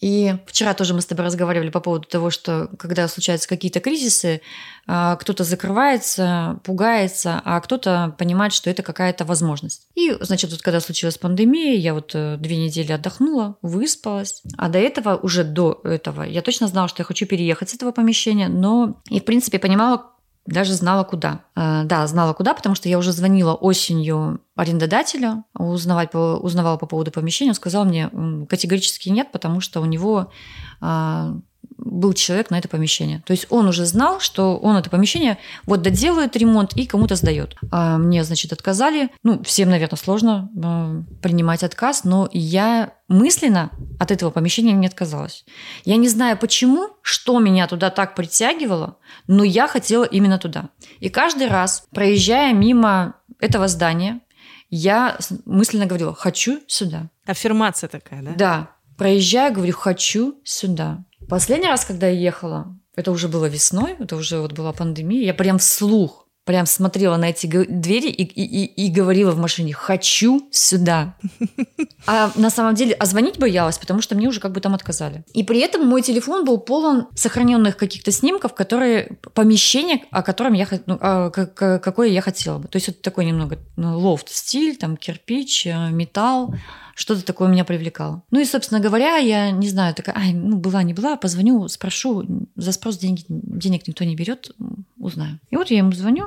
[0.00, 4.40] И вчера тоже мы с тобой разговаривали по поводу того, что когда случаются какие-то кризисы,
[4.86, 9.86] а, кто-то закрывается, пугается, а кто-то понимает, что это какая-то возможность.
[9.94, 14.42] И, значит, вот когда случилась пандемия, я вот э, две недели отдохнула, выспалась.
[14.56, 17.92] А до этого, уже до этого, я точно знала, что я хочу переехать с этого
[17.92, 20.10] помещения, но и, в принципе, понимала,
[20.50, 21.40] даже знала куда.
[21.56, 27.10] Э, да, знала куда, потому что я уже звонила осенью арендодателю, узнавать узнавала по поводу
[27.10, 28.10] помещения, он сказал мне
[28.48, 30.30] категорически нет, потому что у него
[30.80, 31.36] а,
[31.84, 33.22] был человек на это помещение.
[33.26, 37.56] То есть он уже знал, что он это помещение вот доделает ремонт и кому-то сдает.
[37.70, 39.10] А мне, значит, отказали.
[39.22, 45.44] Ну, всем, наверное, сложно э, принимать отказ, но я мысленно от этого помещения не отказалась.
[45.84, 50.70] Я не знаю почему, что меня туда так притягивало, но я хотела именно туда.
[51.00, 54.20] И каждый раз, проезжая мимо этого здания,
[54.70, 57.10] я мысленно говорила, хочу сюда.
[57.26, 58.32] Аффирмация такая, да?
[58.36, 58.70] Да.
[58.96, 61.04] Проезжаю, говорю, хочу сюда.
[61.30, 65.32] Последний раз, когда я ехала, это уже было весной, это уже вот была пандемия, я
[65.32, 70.48] прям вслух прям смотрела на эти двери и, и, и, и говорила в машине «хочу
[70.50, 71.14] сюда».
[72.06, 75.22] А на самом деле, а звонить боялась, потому что мне уже как бы там отказали.
[75.32, 80.66] И при этом мой телефон был полон сохраненных каких-то снимков, которые помещение, о котором я
[80.86, 82.66] ну, а, какое я хотела бы.
[82.66, 86.54] То есть это такой немного ну, лофт стиль, там кирпич, э, металл
[87.00, 88.22] что-то такое меня привлекало.
[88.30, 92.26] Ну и, собственно говоря, я не знаю, такая, ай, ну была, не была, позвоню, спрошу,
[92.56, 94.50] за спрос деньги, денег никто не берет,
[94.98, 95.40] узнаю.
[95.48, 96.26] И вот я ему звоню,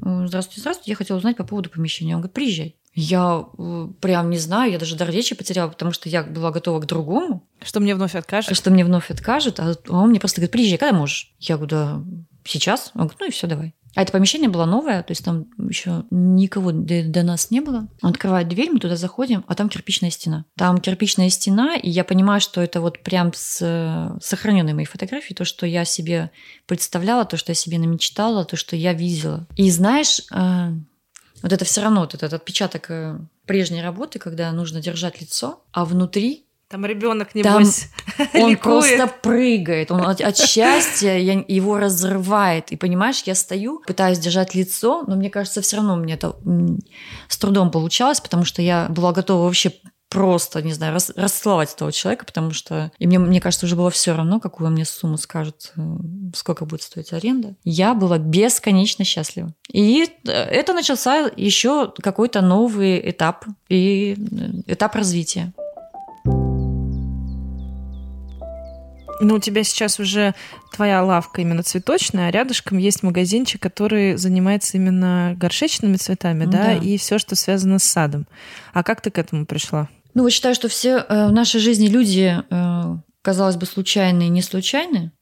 [0.00, 2.14] э, здравствуйте, здравствуйте, я хотела узнать по поводу помещения.
[2.14, 2.76] Он говорит, приезжай.
[2.94, 6.80] Я э, прям не знаю, я даже дар речи потеряла, потому что я была готова
[6.80, 7.46] к другому.
[7.60, 8.56] Что мне вновь откажут?
[8.56, 11.34] Что мне вновь откажут, а он мне просто говорит, приезжай, когда можешь?
[11.38, 12.02] Я говорю, да,
[12.44, 12.92] сейчас.
[12.94, 13.74] Он говорит, ну и все, давай.
[13.98, 17.88] А это помещение было новое, то есть там еще никого до, до нас не было.
[18.00, 20.44] Он открывает дверь, мы туда заходим, а там кирпичная стена.
[20.56, 25.44] Там кирпичная стена, и я понимаю, что это вот прям с сохраненной моей фотографией, то,
[25.44, 26.30] что я себе
[26.66, 29.48] представляла, то, что я себе намечтала, то, что я видела.
[29.56, 30.68] И знаешь, э,
[31.42, 35.84] вот это все равно вот этот отпечаток э, прежней работы, когда нужно держать лицо, а
[35.84, 37.88] внутри там ребенок, небось,
[38.32, 42.70] Там он просто прыгает, он от, от счастья я, его разрывает.
[42.72, 46.36] И понимаешь, я стою, пытаюсь держать лицо, но мне кажется, все равно мне это
[47.28, 49.72] с трудом получалось, потому что я была готова вообще
[50.10, 52.90] просто, не знаю, рас, расцеловать этого человека, потому что...
[52.98, 55.80] И мне, мне кажется, уже было все равно, какую мне сумму скажут, э,
[56.34, 57.56] сколько будет стоить аренда.
[57.64, 59.52] Я была бесконечно счастлива.
[59.70, 65.52] И это начался еще какой-то новый этап и э, этап развития.
[69.20, 70.34] Ну, у тебя сейчас уже
[70.72, 76.74] твоя лавка именно цветочная, а рядышком есть магазинчик, который занимается именно горшечными цветами, да, да,
[76.74, 78.26] и все, что связано с садом.
[78.72, 79.88] А как ты к этому пришла?
[80.14, 84.42] Ну, вот считаю, что все э, в нашей жизни люди, э, казалось бы, случайные, не
[84.42, 85.12] случайные.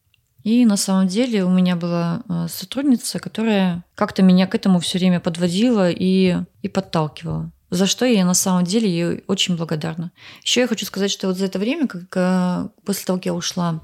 [0.43, 4.99] И на самом деле у меня была э, сотрудница, которая как-то меня к этому все
[4.99, 10.13] время подводила и, и подталкивала за что я на самом деле ей очень благодарна.
[10.43, 13.35] Еще я хочу сказать, что вот за это время, как, э, после того, как я
[13.35, 13.83] ушла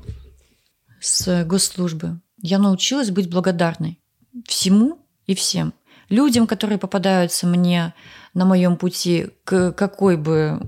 [1.01, 4.01] с госслужбы, я научилась быть благодарной
[4.47, 5.75] всему и всем.
[6.09, 7.95] Людям, которые попадаются мне
[8.35, 10.61] на моем пути, к какой бы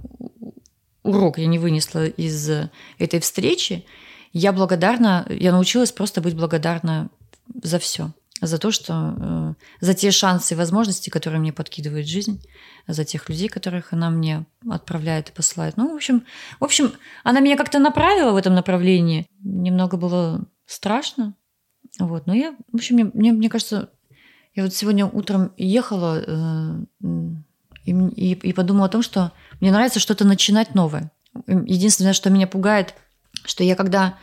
[1.02, 2.50] урок я не вынесла из
[2.98, 3.84] этой встречи,
[4.32, 7.10] я благодарна, я научилась просто быть благодарна
[7.62, 8.12] за все
[8.46, 12.42] за то, что э, за те шансы и возможности, которые мне подкидывает жизнь,
[12.86, 15.76] за тех людей, которых она мне отправляет и посылает.
[15.76, 16.24] Ну, в общем,
[16.60, 19.26] в общем, она меня как-то направила в этом направлении.
[19.40, 21.34] Немного было страшно,
[21.98, 22.26] вот.
[22.26, 23.90] Но я, в общем, мне, мне, кажется,
[24.54, 26.84] я вот сегодня утром ехала э,
[27.84, 31.10] и, и подумала о том, что мне нравится что-то начинать новое.
[31.46, 32.94] Единственное, что меня пугает,
[33.44, 34.18] что я когда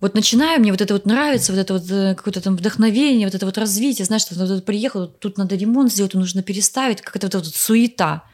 [0.00, 3.34] вот начинаю, мне вот это вот нравится, вот это вот э, какое-то там вдохновение, вот
[3.34, 7.26] это вот развитие, знаешь, что вот приехал, тут надо ремонт сделать, нужно переставить, как это
[7.26, 8.24] вот, вот суета.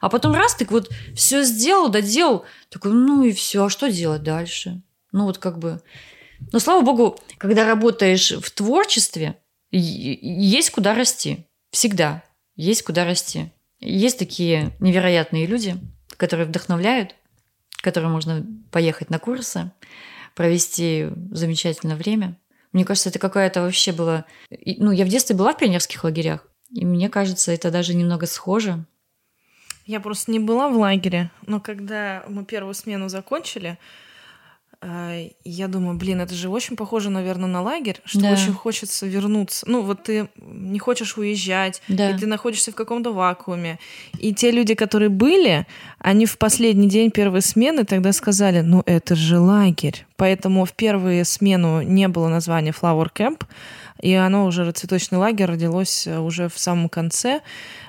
[0.00, 4.22] А потом раз ты вот все сделал, доделал, такой, ну и все, а что делать
[4.22, 4.82] дальше?
[5.12, 5.80] Ну вот как бы...
[6.52, 9.36] Но слава богу, когда работаешь в творчестве,
[9.70, 11.46] есть куда расти.
[11.70, 12.24] Всегда
[12.56, 13.50] есть куда расти.
[13.80, 15.76] Есть такие невероятные люди,
[16.16, 17.14] которые вдохновляют,
[17.80, 19.72] которым можно поехать на курсы,
[20.34, 22.38] провести замечательное время.
[22.72, 24.24] Мне кажется, это какая-то вообще была...
[24.50, 28.84] Ну, я в детстве была в пионерских лагерях, и мне кажется, это даже немного схоже.
[29.84, 33.78] Я просто не была в лагере, но когда мы первую смену закончили,
[35.44, 38.32] я думаю, блин, это же очень похоже, наверное, на лагерь, что да.
[38.32, 39.64] очень хочется вернуться.
[39.68, 42.10] Ну, вот ты не хочешь уезжать, да.
[42.10, 43.78] и ты находишься в каком-то вакууме.
[44.18, 45.66] И те люди, которые были,
[45.98, 50.04] они в последний день первой смены тогда сказали, ну, это же лагерь.
[50.16, 53.44] Поэтому в первую смену не было названия Flower Camp,
[54.00, 57.40] и оно уже, цветочный лагерь, родилось э, уже в самом конце.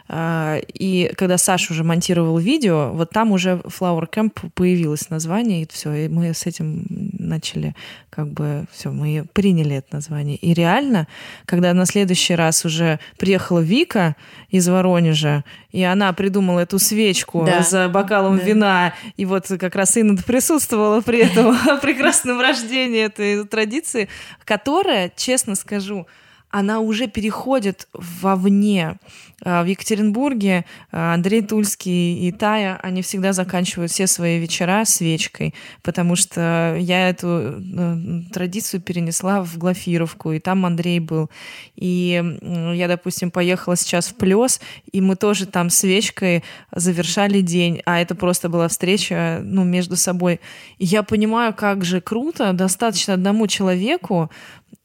[0.09, 5.67] А, и когда Саша уже монтировал видео, вот там уже Flower Camp появилось название, и
[5.71, 6.85] все, и мы с этим
[7.17, 7.73] начали,
[8.09, 10.35] как бы, все, мы приняли это название.
[10.35, 11.07] И реально,
[11.45, 14.15] когда на следующий раз уже приехала Вика
[14.49, 17.61] из Воронежа, и она придумала эту свечку да.
[17.63, 18.43] за бокалом да.
[18.43, 24.09] вина, и вот как раз Инна присутствовала при этом прекрасном рождении этой традиции,
[24.43, 26.07] которая, честно скажу,
[26.53, 28.99] она уже переходит вовне.
[29.43, 35.55] А, в Екатеринбурге а, Андрей Тульский и Тая, они всегда заканчивают все свои вечера свечкой,
[35.81, 37.97] потому что я эту э,
[38.31, 41.31] традицию перенесла в Глафировку, и там Андрей был.
[41.75, 42.23] И
[42.75, 44.61] я, допустим, поехала сейчас в Плес,
[44.91, 50.39] и мы тоже там свечкой завершали день, а это просто была встреча ну, между собой.
[50.77, 54.29] И я понимаю, как же круто достаточно одному человеку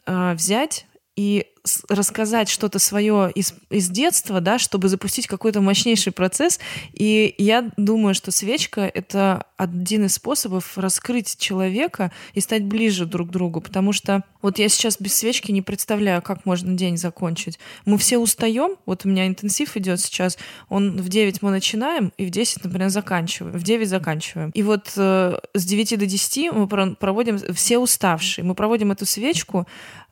[0.07, 0.87] э, взять
[1.18, 1.46] и
[1.88, 6.61] рассказать что-то свое из, из детства, да, чтобы запустить какой-то мощнейший процесс.
[6.92, 13.28] И я думаю, что свечка— это один из способов раскрыть человека и стать ближе друг
[13.28, 17.59] к другу, потому что вот я сейчас без свечки не представляю, как можно день закончить.
[17.85, 22.24] Мы все устаем, вот у меня интенсив идет сейчас, он в 9 мы начинаем, и
[22.24, 24.50] в 10, например, заканчиваем, в 9 заканчиваем.
[24.50, 29.66] И вот э, с 9 до 10 мы проводим, все уставшие, мы проводим эту свечку,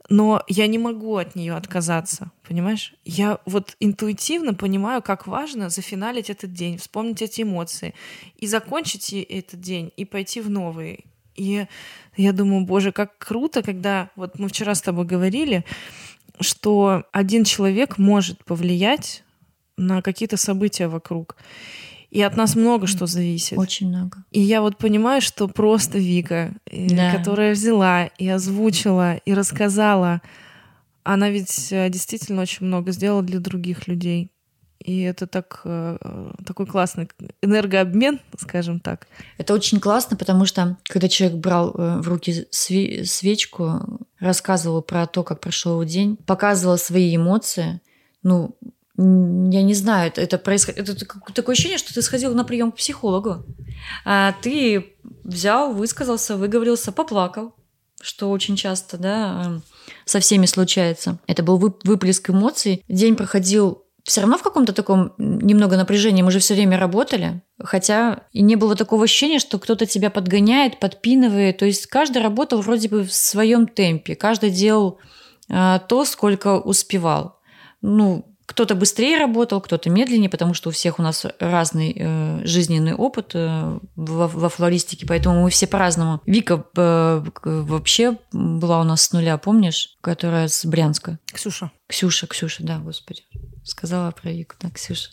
[0.08, 2.94] но я не могу от нее отказаться, понимаешь?
[3.04, 7.94] Я вот интуитивно понимаю, как важно зафиналить этот день, вспомнить эти эмоции
[8.36, 11.06] и закончить этот день и пойти в новый.
[11.34, 11.66] И
[12.16, 15.64] я думаю, боже, как круто, когда вот мы вчера с тобой говорили,
[16.40, 19.22] что один человек может повлиять
[19.76, 21.36] на какие-то события вокруг.
[22.10, 23.58] И от нас много что зависит.
[23.58, 24.24] Очень много.
[24.30, 27.14] И я вот понимаю, что просто Вика, э, да.
[27.14, 30.22] которая взяла и озвучила, и рассказала,
[31.02, 34.30] она ведь э, действительно очень много сделала для других людей.
[34.78, 35.98] И это так, э,
[36.46, 37.08] такой классный
[37.42, 39.08] энергообмен, скажем так.
[39.36, 45.40] Это очень классно, потому что когда человек брал в руки свечку, рассказывал про то, как
[45.40, 47.80] прошел его день, показывал свои эмоции,
[48.22, 48.56] ну,
[48.98, 50.88] я не знаю, это, происходит.
[50.88, 53.44] Это такое ощущение, что ты сходил на прием к психологу.
[54.04, 57.54] А ты взял, высказался, выговорился, поплакал,
[58.00, 59.60] что очень часто, да,
[60.04, 61.18] со всеми случается.
[61.26, 62.82] Это был выплеск эмоций.
[62.88, 66.22] День проходил все равно в каком-то таком немного напряжении.
[66.22, 67.42] Мы же все время работали.
[67.58, 71.58] Хотя и не было такого ощущения, что кто-то тебя подгоняет, подпинывает.
[71.58, 74.14] То есть каждый работал вроде бы в своем темпе.
[74.14, 75.00] Каждый делал
[75.50, 77.40] а, то, сколько успевал.
[77.82, 82.94] Ну, кто-то быстрее работал, кто-то медленнее, потому что у всех у нас разный э, жизненный
[82.94, 86.22] опыт э, во, во флористике, поэтому мы все по-разному.
[86.26, 91.18] Вика э, вообще была у нас с нуля, помнишь, которая с Брянска?
[91.26, 91.72] Ксюша.
[91.88, 93.22] Ксюша, Ксюша, да, господи.
[93.64, 95.10] Сказала про Вику, да, Ксюша.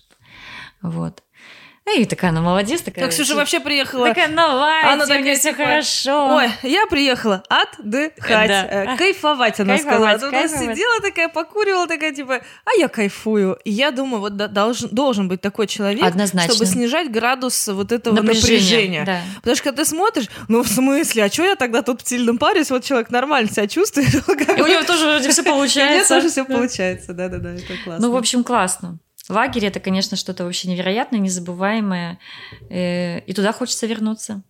[0.81, 1.23] Вот.
[1.85, 3.05] И такая она молодец, такая.
[3.05, 4.07] Так Ксюша вообще приехала.
[4.07, 6.35] Такая новая, она такая, все типа, хорошо.
[6.35, 8.93] Ой, я приехала отдыхать, да.
[8.93, 10.31] Э, кайфовать, она кайфовать, сказала.
[10.31, 10.53] Кайфовать.
[10.53, 13.59] Она сидела такая, покуривала такая, типа, а я кайфую.
[13.65, 16.53] И я думаю, вот должен, должен быть такой человек, Однозначно.
[16.53, 19.01] чтобы снижать градус вот этого напряжения.
[19.01, 19.05] напряжения.
[19.05, 19.21] Да.
[19.35, 22.71] Потому что когда ты смотришь, ну в смысле, а что я тогда тут сильным парюсь?
[22.71, 24.13] Вот человек нормально себя чувствует.
[24.57, 26.15] И у него тоже вроде все получается.
[26.15, 28.07] У него тоже все получается, да-да-да, это классно.
[28.07, 28.99] Ну, в общем, классно.
[29.29, 32.19] Лагерь это, конечно, что-то вообще невероятное, незабываемое.
[32.69, 34.43] Э, и туда хочется вернуться.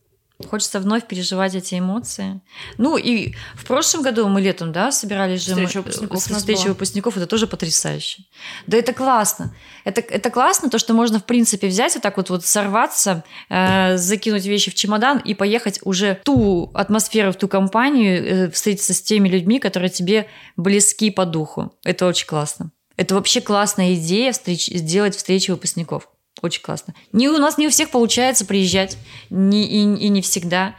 [0.50, 2.42] Хочется вновь переживать эти эмоции.
[2.78, 6.24] Ну и в прошлом году мы летом, да, собирались же встреча выпускников.
[6.24, 8.24] Встреча выпускников, это тоже потрясающе.
[8.68, 9.56] Да это классно.
[9.84, 13.98] Это, это классно, то, что можно, в принципе, взять вот так вот, вот сорваться, э,
[13.98, 18.94] закинуть вещи в чемодан и поехать уже в ту атмосферу, в ту компанию, э, встретиться
[18.94, 21.74] с теми людьми, которые тебе близки по духу.
[21.84, 22.72] Это очень классно.
[22.96, 26.10] Это вообще классная идея встреч, сделать встречи выпускников.
[26.42, 26.94] Очень классно.
[27.14, 28.98] Не, у нас не у всех получается приезжать,
[29.30, 30.76] не, и, и не всегда.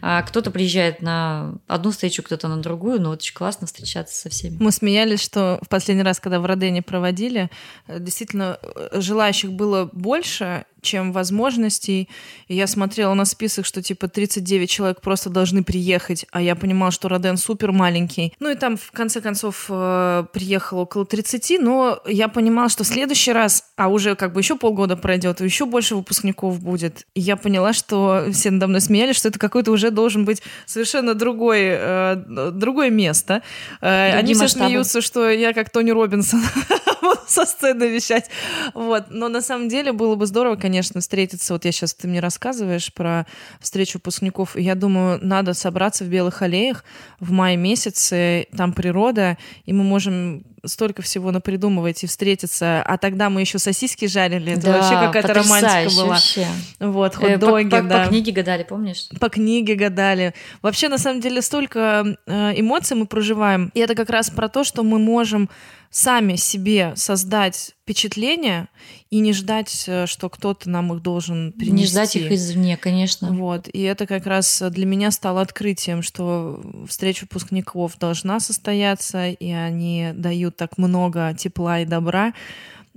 [0.00, 4.56] А кто-то приезжает на одну встречу, кто-то на другую, но очень классно встречаться со всеми.
[4.58, 7.48] Мы смеялись, что в последний раз, когда в Родене проводили,
[7.86, 12.08] э, действительно э, желающих было больше, чем возможностей.
[12.48, 16.92] И я смотрела на список, что типа 39 человек просто должны приехать, а я понимала,
[16.92, 18.32] что Роден супер маленький.
[18.38, 22.86] Ну и там в конце концов э, приехало около 30, но я понимала, что в
[22.86, 27.06] следующий раз, а уже как бы еще полгода пройдет, и еще больше выпускников будет.
[27.14, 31.14] И я поняла, что все надо мной смеялись, что это какой-то уже должен быть совершенно
[31.14, 33.42] другой, э, другое место.
[33.80, 36.42] Э, они все смеются, что я как Тони Робинсон
[37.26, 38.28] со сцены вещать.
[38.74, 39.04] Вот.
[39.10, 41.52] Но на самом деле было бы здорово, конечно, встретиться.
[41.52, 43.26] Вот я сейчас, ты мне рассказываешь про
[43.60, 44.56] встречу выпускников.
[44.56, 46.84] Я думаю, надо собраться в Белых аллеях
[47.20, 48.46] в мае месяце.
[48.56, 54.52] Там природа, и мы можем столько всего напридумываете, встретиться, а тогда мы еще сосиски жарили,
[54.52, 56.06] это Да, вообще какая-то романтика была.
[56.14, 56.46] вообще.
[56.80, 58.02] Вот, Э, по- хот-доги, по, да.
[58.04, 59.08] по книге гадали, помнишь?
[59.20, 60.32] по книге гадали.
[60.62, 63.70] Вообще, на самом деле, столько э, эмоций мы проживаем.
[63.74, 65.50] И это как раз про то, что мы можем
[65.94, 68.66] сами себе создать впечатление
[69.10, 71.76] и не ждать, э, что кто-то нам их должен принести.
[71.76, 73.32] Не ждать их извне, конечно.
[73.32, 73.68] Вот.
[73.72, 80.10] И это как раз для меня стало открытием, что встреча выпускников должна состояться, и они
[80.14, 82.34] дают так много тепла и добра.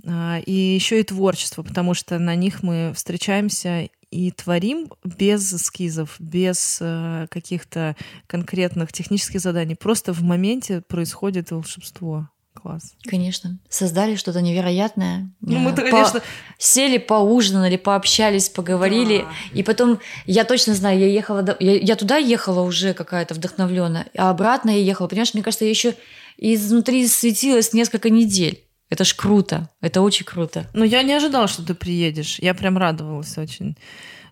[0.04, 6.16] А, И еще и творчество, потому что на них мы встречаемся и творим без эскизов,
[6.18, 7.94] без э, каких-то
[8.26, 9.76] конкретных технических заданий.
[9.76, 12.28] Просто в моменте происходит волшебство.
[12.60, 12.94] Класс.
[13.04, 13.58] Конечно.
[13.68, 15.30] Создали что-то невероятное.
[15.40, 16.22] Ну, мы-то, Э, конечно,
[16.58, 19.18] Сели, поужинали, пообщались, поговорили.
[19.18, 19.58] Да.
[19.58, 21.42] И потом, я точно знаю, я ехала...
[21.42, 25.06] до- Я, я туда ехала уже какая-то вдохновленная, а обратно я ехала.
[25.06, 25.94] Понимаешь, мне кажется, я еще
[26.36, 28.64] изнутри светилась несколько недель.
[28.90, 29.68] Это ж круто.
[29.80, 30.66] Это очень круто.
[30.72, 32.38] Но я не ожидала, что ты приедешь.
[32.40, 33.76] Я прям радовалась очень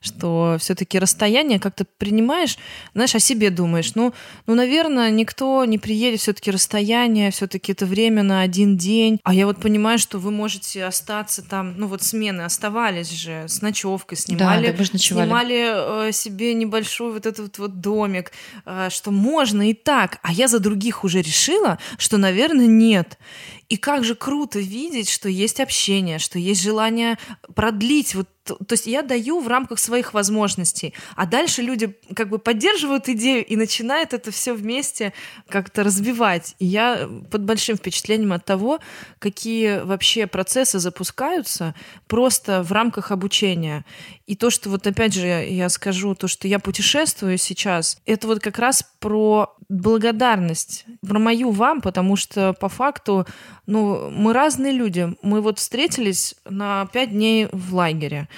[0.01, 2.59] что все-таки расстояние как-то принимаешь,
[2.95, 3.95] знаешь, о себе думаешь.
[3.95, 4.13] Ну,
[4.47, 9.21] ну, наверное, никто не приедет, все-таки расстояние, все-таки это время на один день.
[9.25, 13.63] А я вот понимаю, что вы можете остаться там, ну вот смены оставались же с
[13.63, 15.27] ночевкой, снимали, да, ночевали.
[15.27, 18.33] снимали э, себе небольшой вот этот вот домик,
[18.65, 20.19] э, что можно и так.
[20.23, 23.19] А я за других уже решила, что, наверное, нет.
[23.69, 27.19] И как же круто видеть, что есть общение, что есть желание
[27.55, 32.29] продлить вот то то есть я даю в рамках своих возможностей, а дальше люди как
[32.29, 35.13] бы поддерживают идею и начинают это все вместе
[35.49, 36.55] как-то разбивать.
[36.61, 38.79] И я под большим впечатлением от того,
[39.19, 41.75] какие вообще процессы запускаются
[42.07, 43.85] просто в рамках обучения.
[44.27, 48.41] И то, что вот опять же я скажу, то, что я путешествую сейчас, это вот
[48.41, 53.27] как раз про благодарность, про мою вам, потому что по факту,
[53.67, 55.15] ну, мы разные люди.
[55.23, 58.29] Мы вот встретились на пять дней в лагере.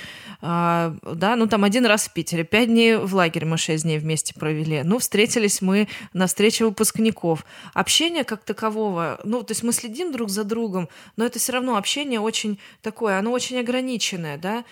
[0.41, 3.99] А, да, ну там один раз в Питере, пять дней в лагере мы шесть дней
[3.99, 4.83] вместе провели.
[4.85, 7.45] Ну, встретились мы на встрече выпускников.
[7.75, 11.77] Общение как такового, ну, то есть мы следим друг за другом, но это все равно
[11.77, 14.65] общение очень такое, оно очень ограниченное, да,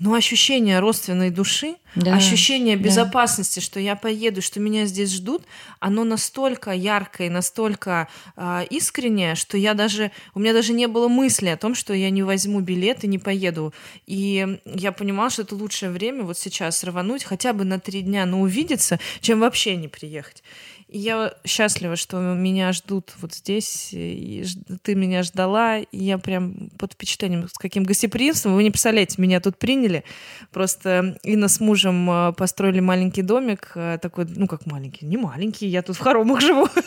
[0.00, 2.82] но ощущение родственной души, Да, ощущение да.
[2.82, 5.44] безопасности, что я поеду, что меня здесь ждут,
[5.78, 11.06] оно настолько яркое, и настолько э, искреннее, что я даже у меня даже не было
[11.06, 13.72] мысли о том, что я не возьму билет и не поеду.
[14.06, 18.26] И я понимала, что это лучшее время вот сейчас рвануть хотя бы на три дня,
[18.26, 20.42] но увидеться, чем вообще не приехать.
[20.88, 24.44] Я счастлива, что меня ждут вот здесь, и
[24.82, 28.54] ты меня ждала, и я прям под впечатлением, с каким гостеприимством.
[28.54, 30.04] Вы не представляете, меня тут приняли.
[30.52, 35.66] Просто Инна с мужем э, построили маленький домик, э, такой, ну как маленький, не маленький,
[35.66, 36.68] я тут в хоромах живу.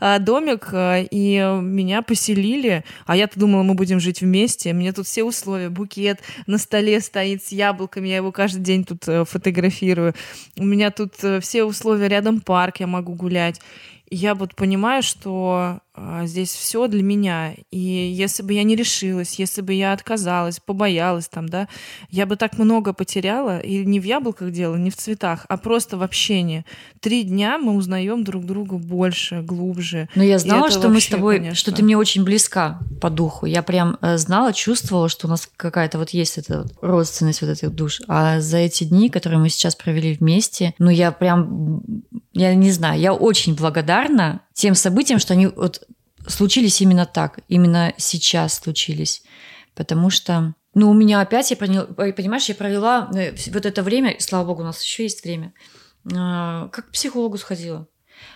[0.00, 4.72] А, Домик, и меня поселили, а я-то думала, мы будем жить вместе.
[4.72, 9.06] Мне тут все условия, букет на столе стоит с яблоками, я его каждый день тут
[9.08, 10.14] э, фотографирую.
[10.56, 13.60] У меня тут э, все условия, рядом парк, я могу гулять.
[14.14, 17.54] Я вот понимаю, что а, здесь все для меня.
[17.70, 21.66] И если бы я не решилась, если бы я отказалась, побоялась там, да,
[22.10, 23.58] я бы так много потеряла.
[23.58, 26.66] И не в яблоках дело, не в цветах, а просто в общении.
[27.00, 30.10] Три дня мы узнаем друг друга больше, глубже.
[30.14, 31.56] Но я И знала, что мы с вообще, тобой, конечно.
[31.56, 33.46] что ты мне очень близка по духу.
[33.46, 37.70] Я прям э, знала, чувствовала, что у нас какая-то вот есть эта родственность вот этих
[37.70, 38.02] душ.
[38.08, 41.82] А за эти дни, которые мы сейчас провели вместе, ну я прям,
[42.34, 44.01] я не знаю, я очень благодарна
[44.54, 45.86] тем событиям, что они вот
[46.26, 49.22] случились именно так, именно сейчас случились.
[49.74, 54.16] Потому что, ну, у меня опять, я поняла, понимаешь, я провела э, вот это время,
[54.18, 55.52] слава богу, у нас еще есть время,
[56.14, 57.88] а, как к психологу сходила.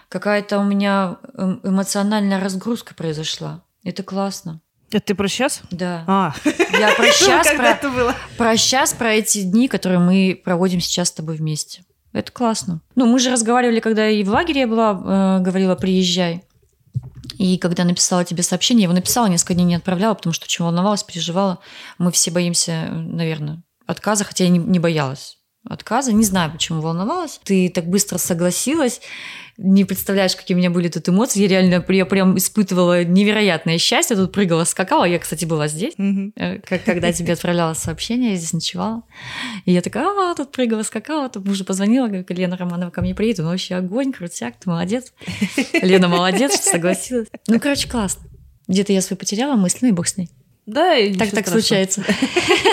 [0.08, 3.64] Какая-то у меня эм, эмоциональная разгрузка произошла.
[3.84, 4.60] Это классно.
[4.90, 5.62] Это ты про сейчас?
[5.70, 6.04] Да.
[6.06, 6.34] А,
[6.72, 11.12] Я про сейчас, когда про, про сейчас, про эти дни, которые мы проводим сейчас с
[11.12, 11.84] тобой вместе.
[12.16, 12.80] Это классно.
[12.94, 16.44] Ну, мы же разговаривали, когда и в лагере я была, э, говорила, приезжай.
[17.36, 20.64] И когда написала тебе сообщение, я его написала, несколько дней не отправляла, потому что очень
[20.64, 21.58] волновалась, переживала.
[21.98, 25.36] Мы все боимся, наверное, отказа, хотя я не, не боялась
[25.68, 26.12] отказа.
[26.12, 27.40] Не знаю, почему волновалась.
[27.44, 29.00] Ты так быстро согласилась.
[29.58, 31.40] Не представляешь, какие у меня были тут эмоции.
[31.40, 34.16] Я реально я прям испытывала невероятное счастье.
[34.16, 35.04] Тут прыгала, скакала.
[35.04, 35.94] Я, кстати, была здесь.
[36.36, 39.02] Э, как когда тебе отправляла сообщение, я здесь ночевала.
[39.64, 43.14] И я такая, а, тут прыгала, скакала, тут мужу позвонила, говорю, Лена Романова ко мне
[43.14, 45.12] приедет, ну вообще огонь, крутяк, ты молодец.
[45.72, 47.28] Лена молодец, что согласилась.
[47.48, 48.28] Ну, короче, классно.
[48.68, 50.28] Где-то я свою потеряла мысль, ну и бог с ней.
[50.66, 51.60] Да, и Так так страшного.
[51.60, 52.04] случается.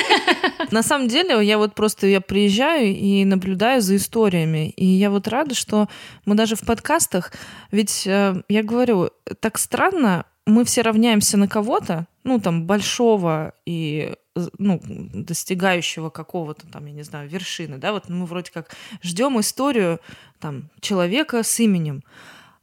[0.72, 4.70] На самом деле, я вот просто я приезжаю и наблюдаю за историями.
[4.72, 5.88] И я вот рада, что
[6.26, 7.32] мы даже в подкастах,
[7.72, 14.14] ведь э, я говорю, так странно, мы все равняемся на кого-то, ну, там, большого и
[14.58, 20.00] ну, достигающего какого-то там, я не знаю, вершины, да, вот мы вроде как ждем историю
[20.40, 22.04] там человека с именем,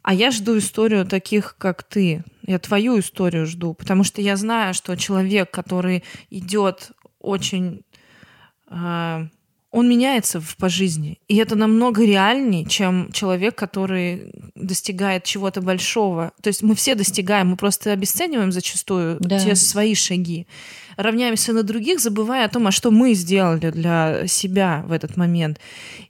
[0.02, 2.24] а я жду историю таких, как ты.
[2.50, 6.90] Я твою историю жду, потому что я знаю, что человек, который идет
[7.20, 7.82] очень
[8.68, 9.26] э,
[9.70, 11.20] он меняется по жизни.
[11.28, 16.32] И это намного реальнее, чем человек, который достигает чего-то большого.
[16.42, 19.38] То есть мы все достигаем, мы просто обесцениваем зачастую да.
[19.38, 20.48] те свои шаги
[21.02, 25.58] равняемся на других, забывая о том, а что мы сделали для себя в этот момент.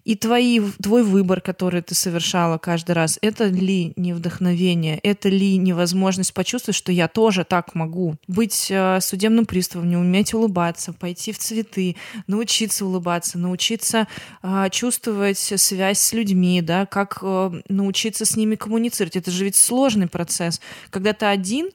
[0.05, 5.57] И твои, твой выбор, который ты совершала каждый раз, это ли не вдохновение, это ли
[5.57, 8.17] невозможность почувствовать, что я тоже так могу.
[8.27, 14.09] Быть э, судебным приставом, не уметь улыбаться, пойти в цветы, научиться улыбаться, научиться
[14.43, 19.17] э, чувствовать связь с людьми, да, как э, научиться с ними коммуницировать.
[19.17, 20.61] Это же ведь сложный процесс.
[20.91, 21.71] Когда ты один,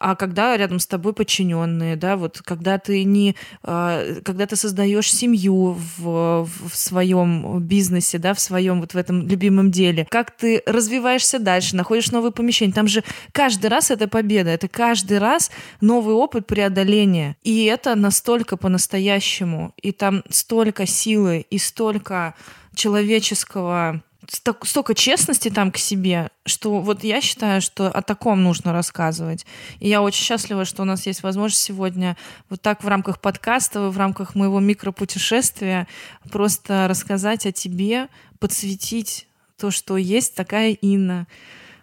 [0.00, 5.12] а когда рядом с тобой подчиненные, да, вот когда ты не, а, когда ты создаешь
[5.12, 10.62] семью в, в своем бизнесе, да, в своем вот в этом любимом деле, как ты
[10.66, 16.14] развиваешься дальше, находишь новые помещения, там же каждый раз это победа, это каждый раз новый
[16.14, 22.34] опыт преодоления, и это настолько по-настоящему, и там столько силы и столько
[22.74, 29.46] человеческого столько честности там к себе, что вот я считаю, что о таком нужно рассказывать.
[29.80, 32.16] И я очень счастлива, что у нас есть возможность сегодня
[32.50, 35.88] вот так в рамках подкаста, в рамках моего микропутешествия
[36.30, 38.08] просто рассказать о тебе,
[38.38, 39.26] подсветить
[39.56, 41.26] то, что есть такая Инна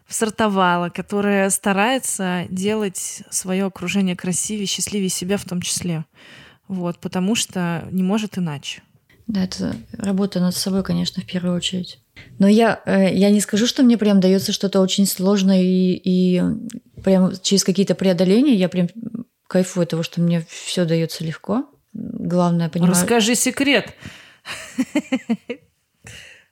[0.08, 6.06] сортовала, которая старается делать свое окружение красивее, счастливее себя в том числе.
[6.68, 8.82] Вот, потому что не может иначе.
[9.28, 12.00] Да, это работа над собой, конечно, в первую очередь.
[12.38, 16.42] Но я, э, я не скажу, что мне прям дается что-то очень сложное и, и
[17.04, 18.88] прям через какие-то преодоления я прям
[19.48, 21.68] кайфую от того, что мне все дается легко.
[21.94, 22.94] Главное, понимаю.
[22.94, 23.94] Расскажи секрет.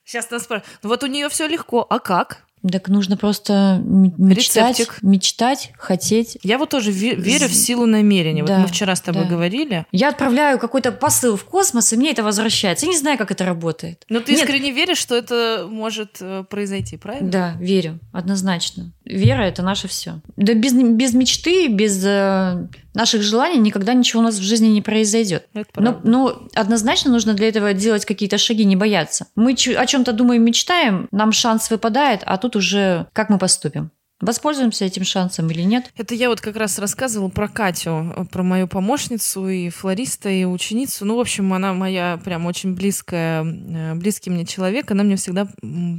[0.04, 0.80] Сейчас нас спрашивают.
[0.82, 2.44] Ну вот у нее все легко, а как?
[2.70, 5.04] Так нужно просто мечтать, Рецептик.
[5.04, 6.38] мечтать, хотеть.
[6.44, 8.44] Я вот тоже верю в силу намерения.
[8.44, 9.30] Да, вот мы вчера с тобой да.
[9.30, 9.86] говорили.
[9.92, 12.86] Я отправляю какой-то посыл в космос, и мне это возвращается.
[12.86, 14.06] Я не знаю, как это работает.
[14.08, 14.42] Но ты Нет.
[14.42, 17.30] искренне веришь, что это может э, произойти, правильно?
[17.30, 18.94] Да, верю, однозначно.
[19.04, 20.22] Вера это наше все.
[20.38, 24.82] Да без, без мечты, без э, наших желаний никогда ничего у нас в жизни не
[24.82, 25.48] произойдет.
[25.76, 29.28] Но, но однозначно нужно для этого делать какие-то шаги, не бояться.
[29.36, 33.92] Мы о чем-то думаем, мечтаем, нам шанс выпадает, а тут уже как мы поступим.
[34.24, 35.92] Воспользуемся этим шансом или нет?
[35.98, 41.04] Это я вот как раз рассказывала про Катю, про мою помощницу и флориста, и ученицу.
[41.04, 44.90] Ну, в общем, она моя прям очень близкая, э, близкий мне человек.
[44.92, 45.50] Она мне всегда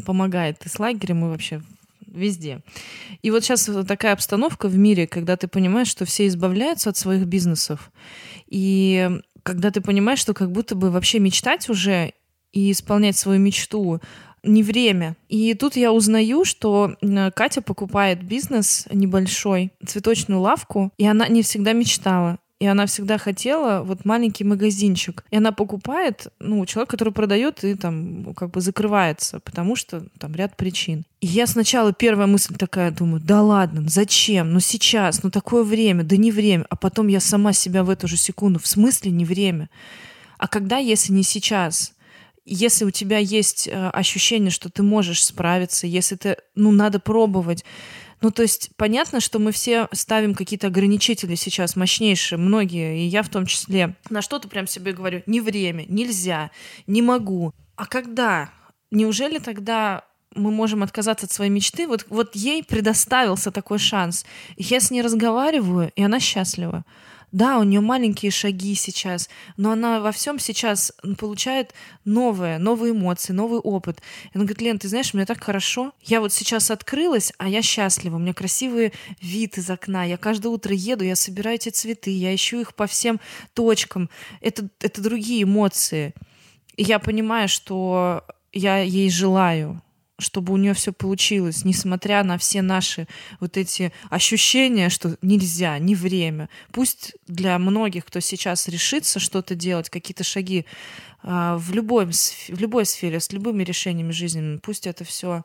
[0.07, 1.61] помогает и с лагерем, и вообще
[2.15, 2.63] везде.
[3.23, 7.25] И вот сейчас такая обстановка в мире, когда ты понимаешь, что все избавляются от своих
[7.27, 7.91] бизнесов,
[8.47, 9.11] и
[9.43, 12.15] когда ты понимаешь, что как будто бы вообще мечтать уже
[12.53, 14.01] и исполнять свою мечту
[14.43, 15.17] не время.
[15.29, 16.97] И тут я узнаю, что
[17.35, 22.39] Катя покупает бизнес небольшой, цветочную лавку, и она не всегда мечтала.
[22.61, 25.25] И она всегда хотела вот маленький магазинчик.
[25.31, 30.35] И она покупает, ну, человек, который продает и там как бы закрывается, потому что там
[30.35, 31.05] ряд причин.
[31.21, 34.53] И я сначала первая мысль такая, думаю, да ладно, зачем?
[34.53, 36.65] Ну сейчас, ну такое время, да не время.
[36.71, 39.69] А потом я сама себя в эту же секунду, в смысле не время?
[40.39, 41.95] А когда, если не сейчас?
[42.47, 47.65] если у тебя есть э, ощущение, что ты можешь справиться, если ты, ну, надо пробовать,
[48.25, 53.23] ну, то есть понятно, что мы все ставим какие-то ограничители сейчас мощнейшие, многие, и я
[53.23, 53.97] в том числе.
[54.09, 56.51] На что-то прям себе говорю, не время, нельзя,
[56.87, 57.53] не могу.
[57.77, 58.49] А когда?
[58.91, 60.05] Неужели тогда
[60.35, 61.87] мы можем отказаться от своей мечты?
[61.87, 64.25] Вот, вот ей предоставился такой шанс.
[64.57, 66.87] Я с ней разговариваю, и она счастлива.
[67.35, 71.75] Да, у нее маленькие шаги сейчас, но она во всем сейчас получает
[72.05, 74.01] новое, новые эмоции, новый опыт.
[74.27, 75.95] И она говорит, Лен, ты знаешь, мне так хорошо.
[76.01, 78.15] Я вот сейчас открылась, а я счастлива.
[78.15, 80.05] У меня красивый вид из окна.
[80.05, 83.19] Я каждое утро еду, я собираю эти цветы, я ищу их по всем
[83.53, 84.11] точкам.
[84.41, 86.15] Это, это другие эмоции.
[86.77, 88.23] И я понимаю, что
[88.53, 89.83] я ей желаю
[90.25, 93.07] чтобы у нее все получилось, несмотря на все наши
[93.41, 96.49] вот эти ощущения, что нельзя, не время.
[96.73, 100.65] Пусть для многих, кто сейчас решится что-то делать, какие-то шаги
[101.23, 105.45] а, в, любой, в любой сфере, с любыми решениями жизни, пусть это все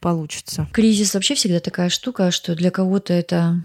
[0.00, 0.68] получится.
[0.72, 3.62] Кризис вообще всегда такая штука, что для кого-то это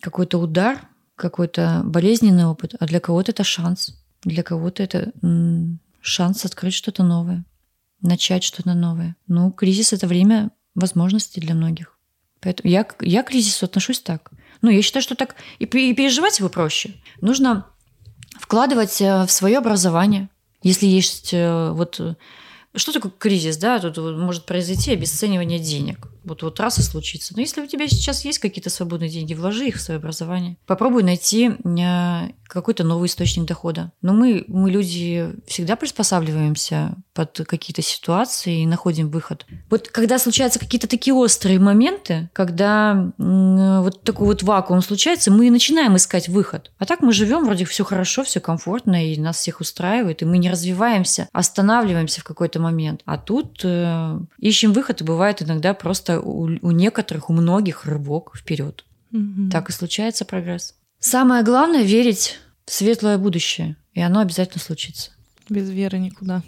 [0.00, 0.80] какой-то удар,
[1.16, 3.98] какой-то болезненный опыт, а для кого-то это шанс.
[4.24, 5.12] Для кого-то это
[6.00, 7.44] шанс открыть что-то новое
[8.02, 9.16] начать что-то новое.
[9.26, 11.98] Ну, кризис— это время возможностей для многих.
[12.40, 14.30] Поэтому я, я к кризису отношусь так.
[14.60, 16.94] Ну, я считаю, что так и переживать его проще.
[17.20, 17.66] Нужно
[18.40, 20.28] вкладывать э, в свое образование.
[20.62, 22.00] Если есть э, вот
[22.74, 23.78] что такое кризис, да?
[23.78, 26.08] Тут может произойти обесценивание денег.
[26.24, 27.34] Вот, вот раз и случится.
[27.34, 30.56] Но если у тебя сейчас есть какие-то свободные деньги, вложи их в свое образование.
[30.66, 33.92] Попробуй найти э, какой-то новый источник дохода.
[34.00, 39.46] Но мы, мы люди всегда приспосабливаемся под какие-то ситуации и находим выход.
[39.68, 45.96] Вот когда случаются какие-то такие острые моменты, когда вот такой вот вакуум случается, мы начинаем
[45.96, 46.70] искать выход.
[46.78, 50.38] А так мы живем, вроде все хорошо, все комфортно, и нас всех устраивает, и мы
[50.38, 53.02] не развиваемся, останавливаемся в какой-то момент.
[53.04, 58.32] А тут э, ищем выход, и бывает иногда просто у, у некоторых, у многих рывок
[58.36, 58.84] вперед.
[59.12, 59.50] Угу.
[59.50, 60.74] Так и случается прогресс.
[60.98, 65.10] Самое главное верить в светлое будущее, и оно обязательно случится.
[65.48, 66.42] Без веры никуда.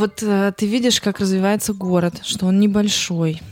[0.00, 3.42] Вот э, ты видишь, как развивается город, что он небольшой.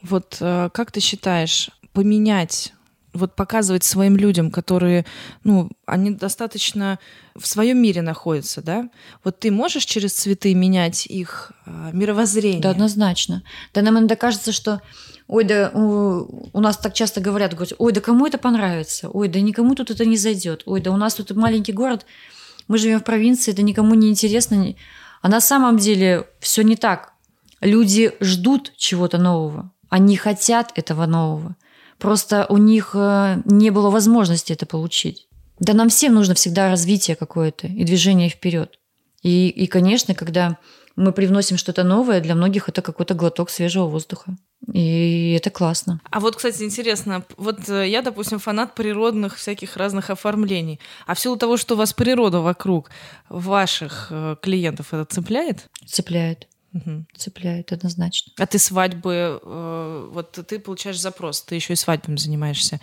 [0.00, 2.72] Вот э, как ты считаешь, поменять
[3.12, 5.04] вот показывать своим людям, которые,
[5.44, 6.98] ну, они достаточно
[7.36, 8.88] в своем мире находятся, да?
[9.22, 12.62] Вот ты можешь через цветы менять их э, мировоззрение?
[12.62, 13.42] Да, однозначно.
[13.74, 14.80] Да нам иногда кажется, что
[15.28, 19.10] ой, да у, у нас так часто говорят, говорят, ой, да кому это понравится?
[19.10, 20.62] Ой, да никому тут это не зайдет.
[20.64, 22.06] Ой, да у нас тут маленький город,
[22.66, 24.74] мы живем в провинции, это никому не интересно.
[25.22, 27.12] А на самом деле все не так.
[27.60, 29.72] Люди ждут чего-то нового.
[29.88, 31.56] Они хотят этого нового.
[31.98, 35.28] Просто у них э, не было возможности это получить.
[35.60, 38.78] Да нам всем нужно всегда развитие какое-то и движение вперед.
[39.22, 40.58] И, и, конечно, когда
[40.96, 44.36] мы привносим что-то новое, для многих это какой-то глоток свежего воздуха.
[44.72, 46.00] И это классно.
[46.10, 50.78] А вот, кстати, интересно, вот э, я, допустим, фанат природных всяких разных оформлений.
[51.06, 52.90] А в силу того, что у вас природа вокруг,
[53.28, 55.68] ваших э, клиентов это цепляет?
[55.86, 56.46] Цепляет.
[56.74, 57.06] Угу.
[57.16, 58.32] Цепляет однозначно.
[58.38, 62.80] А ты свадьбы, э, вот ты получаешь запрос, ты еще и свадьбами занимаешься.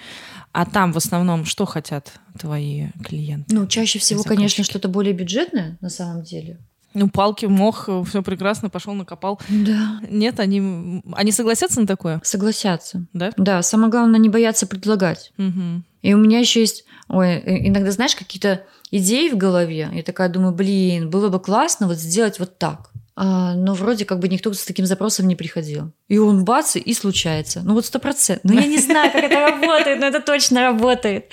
[0.51, 3.55] А там в основном что хотят твои клиенты?
[3.55, 6.59] Ну, чаще всего, конечно, что-то более бюджетное на самом деле.
[6.93, 9.39] Ну, палки, мох, все прекрасно, пошел, накопал.
[9.49, 9.99] Да.
[10.09, 12.19] Нет, они, они согласятся на такое?
[12.23, 13.05] Согласятся.
[13.13, 13.31] Да?
[13.37, 15.31] Да, самое главное не бояться предлагать.
[15.37, 15.83] Угу.
[16.01, 19.89] И у меня еще есть, ой, иногда, знаешь, какие-то идеи в голове.
[19.91, 22.91] Я такая думаю, блин, было бы классно вот сделать вот так.
[23.21, 25.91] А, но вроде как бы никто с таким запросом не приходил.
[26.07, 27.61] И он бац, и случается.
[27.65, 28.49] Ну вот сто процентов.
[28.49, 31.25] Ну я не знаю, как это работает, но это точно работает.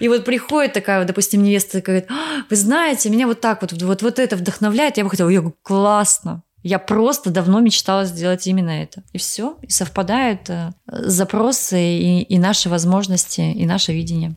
[0.00, 3.72] И вот приходит такая, допустим, невеста и говорит, «А, вы знаете, меня вот так вот,
[3.72, 4.96] вот, вот это вдохновляет.
[4.96, 6.42] Я бы хотела, я говорю, классно.
[6.62, 9.02] Я просто давно мечтала сделать именно это.
[9.12, 9.56] И все.
[9.62, 14.34] И совпадают э, запросы и, и наши возможности, и наше видение.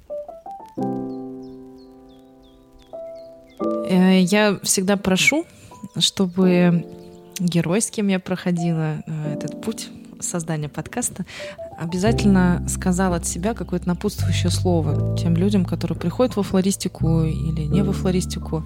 [3.89, 5.45] Э, я всегда прошу
[5.97, 6.85] чтобы
[7.39, 9.89] герой, с кем я проходила э, этот путь
[10.19, 11.25] создания подкаста,
[11.77, 17.81] обязательно сказал от себя какое-то напутствующее слово тем людям, которые приходят во флористику или не
[17.83, 18.65] во флористику.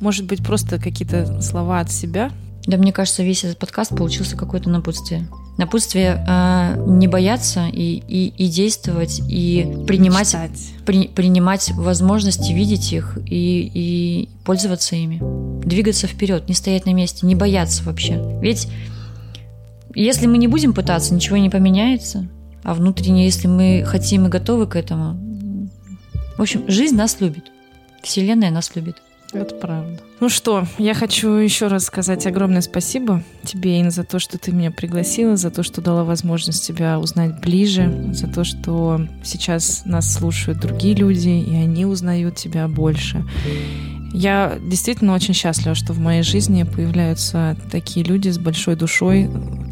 [0.00, 2.30] Может быть, просто какие-то слова от себя.
[2.66, 5.28] Да, мне кажется, весь этот подкаст получился какое-то напутствие.
[5.56, 10.36] Напутствие э, не бояться и, и, и действовать, и принимать,
[10.84, 15.22] при, принимать возможности, видеть их и, и пользоваться ими.
[15.64, 18.20] Двигаться вперед, не стоять на месте, не бояться вообще.
[18.42, 18.68] Ведь
[20.02, 22.28] если мы не будем пытаться, ничего не поменяется.
[22.62, 25.16] А внутренне, если мы хотим и готовы к этому,
[26.36, 27.44] в общем, жизнь нас любит.
[28.02, 28.96] Вселенная нас любит.
[29.32, 30.00] Это правда.
[30.20, 34.52] Ну что, я хочу еще раз сказать огромное спасибо тебе, Инна, за то, что ты
[34.52, 40.12] меня пригласила, за то, что дала возможность тебя узнать ближе, за то, что сейчас нас
[40.12, 43.24] слушают другие люди, и они узнают тебя больше.
[44.16, 49.28] Я действительно очень счастлива, что в моей жизни появляются такие люди с большой душой,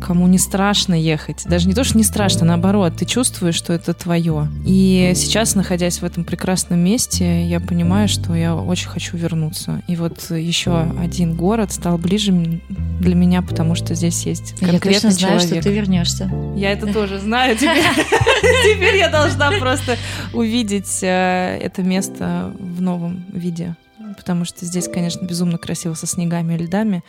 [0.06, 1.44] кому не страшно ехать.
[1.46, 4.48] Даже не то, что не страшно, наоборот, ты чувствуешь, что это твое.
[4.66, 9.82] И сейчас, находясь в этом прекрасном месте, я понимаю, что я очень хочу вернуться.
[9.88, 12.60] И вот еще один город стал ближе
[13.00, 15.62] для меня, потому что здесь есть конкретный я точно знаю, человек.
[15.62, 16.30] что ты вернешься.
[16.54, 17.56] Я это тоже знаю.
[17.56, 19.96] Теперь я должна просто
[20.34, 23.74] увидеть э, это место в новом виде
[24.14, 27.02] потому что здесь, конечно, безумно красиво со снегами и льдами.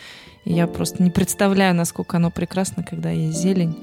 [0.43, 3.75] И я просто не представляю, насколько оно прекрасно, когда есть зелень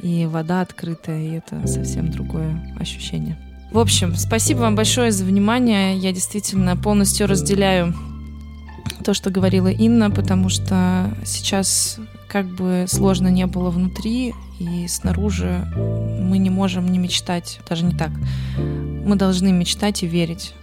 [0.00, 3.38] и вода открытая, и это совсем другое ощущение.
[3.70, 5.96] В общем, спасибо вам большое за внимание.
[5.96, 7.94] Я действительно полностью разделяю
[9.04, 11.98] то, что говорила Инна, потому что сейчас
[12.28, 17.94] как бы сложно не было внутри и снаружи, мы не можем не мечтать, даже не
[17.94, 18.10] так.
[18.56, 20.54] Мы должны мечтать и верить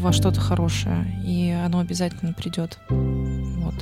[0.00, 2.78] во что-то хорошее, и оно обязательно придет.
[2.88, 3.74] Вот.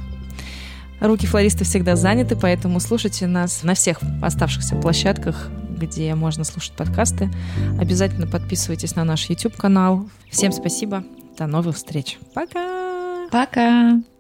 [1.01, 7.31] Руки флориста всегда заняты, поэтому слушайте нас на всех оставшихся площадках, где можно слушать подкасты.
[7.81, 10.09] Обязательно подписывайтесь на наш YouTube-канал.
[10.31, 11.05] Всем спасибо.
[11.39, 12.19] До новых встреч.
[12.35, 13.29] Пока!
[13.31, 14.18] Пока!